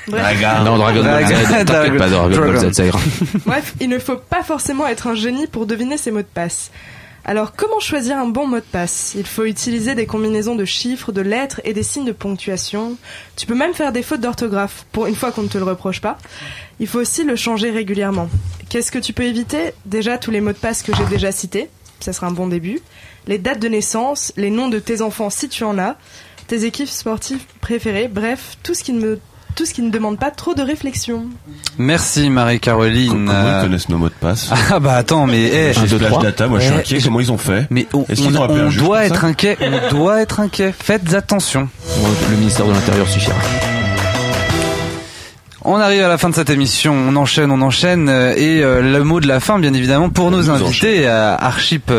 [0.08, 0.40] Bref.
[0.64, 3.00] Non, Dragon Ball Z, Dragon- t'inquiète pas, Dragon Ball Z, ça ira.
[3.46, 6.70] Bref, il ne faut pas forcément être un génie pour deviner ces mots de passe.
[7.28, 9.14] Alors, comment choisir un bon mot de passe?
[9.18, 12.98] Il faut utiliser des combinaisons de chiffres, de lettres et des signes de ponctuation.
[13.36, 16.02] Tu peux même faire des fautes d'orthographe, pour une fois qu'on ne te le reproche
[16.02, 16.20] pas.
[16.80, 18.30] Il faut aussi le changer régulièrement.
[18.70, 19.72] Qu'est-ce que tu peux éviter?
[19.88, 21.68] Déjà, tous les mots de passe que j'ai déjà cités,
[22.00, 22.80] ça sera un bon début.
[23.26, 25.98] Les dates de naissance, les noms de tes enfants si tu en as,
[26.46, 29.20] tes équipes sportives préférées, bref, tout ce qui ne me...
[29.56, 31.28] Tout ce qui ne demande pas trop de réflexion.
[31.78, 33.26] Merci Marie-Caroline.
[33.28, 36.22] Comment ils connaissent nos mots de passe Ah bah attends, mais eh, deux, Splash trois.
[36.24, 37.00] Data, moi je suis Eh, inquiet.
[37.02, 40.74] Comment ils ont fait mais on, on- doit être inquiet, on doit être inquiet.
[40.78, 41.70] Faites attention.
[42.30, 43.36] Le ministère de l'Intérieur suffira.
[45.68, 48.84] On arrive à la fin de cette émission, on enchaîne, on enchaîne, euh, et euh,
[48.84, 51.92] le mot de la fin, bien évidemment, pour nos invités, euh, Archip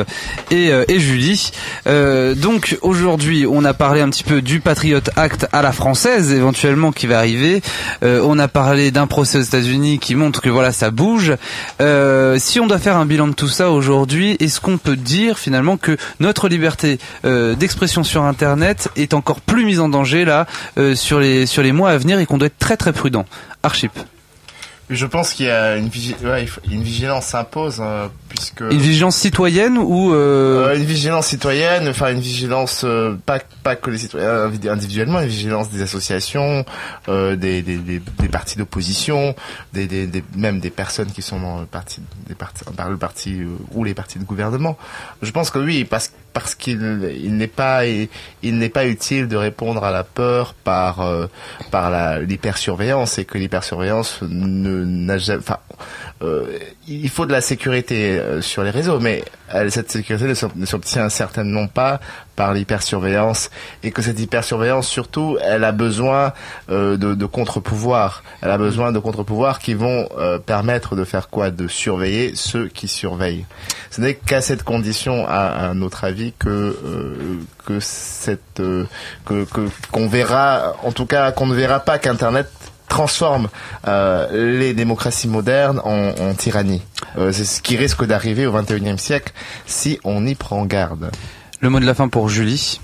[0.53, 1.51] et, euh, et Julie.
[1.89, 6.33] Euh, donc aujourd'hui, on a parlé un petit peu du Patriot Act à la française,
[6.33, 7.61] éventuellement qui va arriver.
[8.05, 11.33] Euh, on a parlé d'un procès aux États-Unis qui montre que voilà, ça bouge.
[11.81, 15.41] Euh, si on doit faire un bilan de tout ça aujourd'hui, est-ce qu'on peut dire
[15.41, 20.47] finalement que notre liberté euh, d'expression sur Internet est encore plus mise en danger là
[20.79, 23.27] euh, sur les sur les mois à venir et qu'on doit être très très prudent?
[23.67, 23.93] Archip.
[24.89, 29.17] Je pense qu'il y a une, vigi- ouais, une vigilance s'impose euh, puisque Une vigilance
[29.17, 30.69] citoyenne ou euh...
[30.69, 35.19] Euh, une vigilance citoyenne, enfin une vigilance euh, pas pas que les citoyens individu- individuellement,
[35.21, 36.65] une vigilance des associations,
[37.09, 39.35] des, des, des, des partis d'opposition,
[39.73, 42.97] des, des, des même des personnes qui sont dans le parti des partis par le
[42.97, 43.41] parti
[43.75, 44.79] ou les partis de gouvernement.
[45.21, 48.09] Je pense que oui, parce parce qu'il il n'est pas il,
[48.43, 51.29] n'est pas utile de répondre à la peur par euh,
[51.71, 55.41] par la l'hypersurveillance et que l'hypersurveillance ne n'a jamais
[56.89, 59.23] il faut de la sécurité euh, sur les réseaux, mais
[59.55, 62.01] euh, cette sécurité ne s'ob- ne s'obtient certainement pas
[62.37, 63.51] par l'hypersurveillance
[63.83, 66.33] et que cette hypersurveillance surtout elle a besoin
[66.71, 68.23] euh, de, de contre-pouvoirs.
[68.43, 71.51] Elle a besoin de contre-pouvoirs qui vont euh, permettre de faire quoi?
[71.51, 73.45] De surveiller ceux qui surveillent.
[73.91, 78.85] Ce n'est qu'à cette condition à, à notre avis que euh, que cette euh,
[79.27, 82.49] que que- qu'on verra en tout cas qu'on ne verra pas qu'internet
[82.89, 83.49] transforme
[83.87, 86.83] euh, les démocraties modernes en, en tyrannie.
[87.19, 89.33] Euh, c'est ce qui risque d'arriver au XXIe siècle
[89.67, 91.11] si on y prend garde.
[91.61, 92.81] Le mot de la fin pour Julie.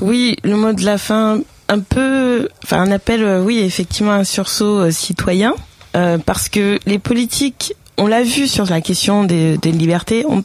[0.00, 4.24] Oui, le mot de la fin, un peu, enfin un appel, euh, oui, effectivement, un
[4.24, 5.54] sursaut euh, citoyen,
[5.96, 10.44] euh, parce que les politiques, on l'a vu sur la question des, des libertés, on,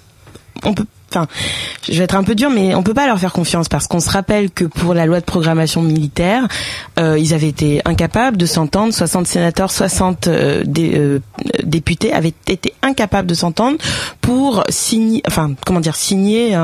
[0.64, 1.28] on peut, enfin,
[1.88, 4.00] je vais être un peu dur, mais on peut pas leur faire confiance parce qu'on
[4.00, 6.48] se rappelle que pour la loi de programmation militaire,
[7.00, 11.20] euh, ils avaient été incapables de s'entendre, 60 sénateurs, 60 euh, euh,
[11.64, 13.78] députés avaient été incapables de s'entendre
[14.22, 16.56] pour signer, enfin, comment dire, signer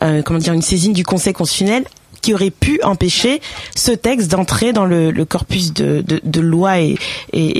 [0.00, 1.84] une saisine du Conseil constitutionnel
[2.20, 3.40] qui aurait pu empêcher
[3.76, 6.96] ce texte d'entrer dans le, corpus de, lois et,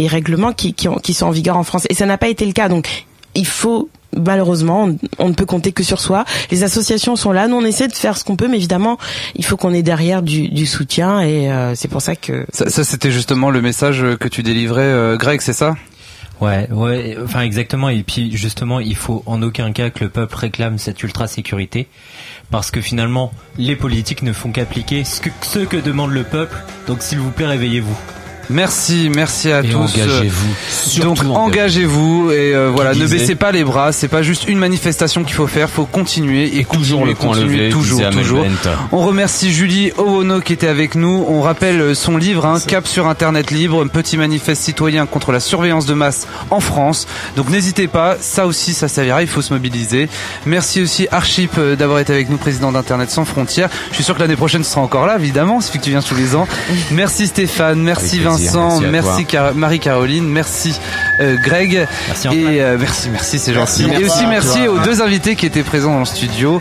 [0.09, 1.87] règlements qui, qui sont en vigueur en France.
[1.91, 2.69] Et ça n'a pas été le cas.
[2.69, 3.89] Donc, il faut
[4.25, 6.25] malheureusement, on, ne peut compter que sur soi.
[6.51, 8.99] Les associations sont là, nous on essaie de faire ce qu'on peut, mais évidemment,
[9.35, 12.47] il faut qu'on ait derrière du, du soutien, et euh, c'est pour ça que.
[12.53, 15.75] Ça, ça, c'était justement le message que tu délivrais, euh, Greg, c'est ça?
[16.41, 17.89] Ouais, ouais, enfin exactement.
[17.89, 21.89] Et puis justement, il faut en aucun cas que le peuple réclame cette ultra sécurité,
[22.51, 26.57] parce que finalement, les politiques ne font qu'appliquer ce que, ce que demande le peuple.
[26.87, 27.97] Donc s'il vous plaît, réveillez-vous.
[28.51, 29.77] Merci, merci à Et tous.
[29.77, 31.01] engagez-vous.
[31.03, 33.93] Donc engagez-vous et euh, voilà, ne baissez pas les bras.
[33.93, 37.29] C'est pas juste une manifestation qu'il faut faire, faut continuer et toujours continuer, le coin
[37.29, 38.47] continuer, levé, toujours, toujours.
[38.93, 41.25] On remercie Julie Owono qui était avec nous.
[41.29, 45.33] On rappelle euh, son livre, hein, Cap sur Internet libre, un petit manifeste citoyen contre
[45.33, 47.07] la surveillance de masse en France.
[47.37, 49.23] Donc n'hésitez pas, ça aussi, ça servira.
[49.23, 50.09] Il faut se mobiliser.
[50.47, 53.69] Merci aussi Archip euh, d'avoir été avec nous, président d'Internet sans frontières.
[53.91, 56.03] Je suis sûr que l'année prochaine tu seras encore là, évidemment, c'est que tu viens
[56.03, 56.47] tous les ans.
[56.91, 59.25] Merci Stéphane, merci plaisir, Vincent, merci.
[59.27, 60.79] Car- Marie-Caroline, merci
[61.21, 61.87] euh, Greg.
[62.09, 63.95] Merci, et euh, merci, merci, c'est Merci, gentil.
[64.03, 64.75] Et aussi merci toi.
[64.75, 66.61] aux deux invités qui étaient présents dans le studio.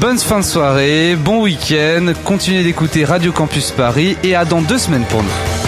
[0.00, 4.78] Bonne fin de soirée, bon week-end, continuez d'écouter Radio Campus Paris et à dans deux
[4.78, 5.59] semaines pour nous.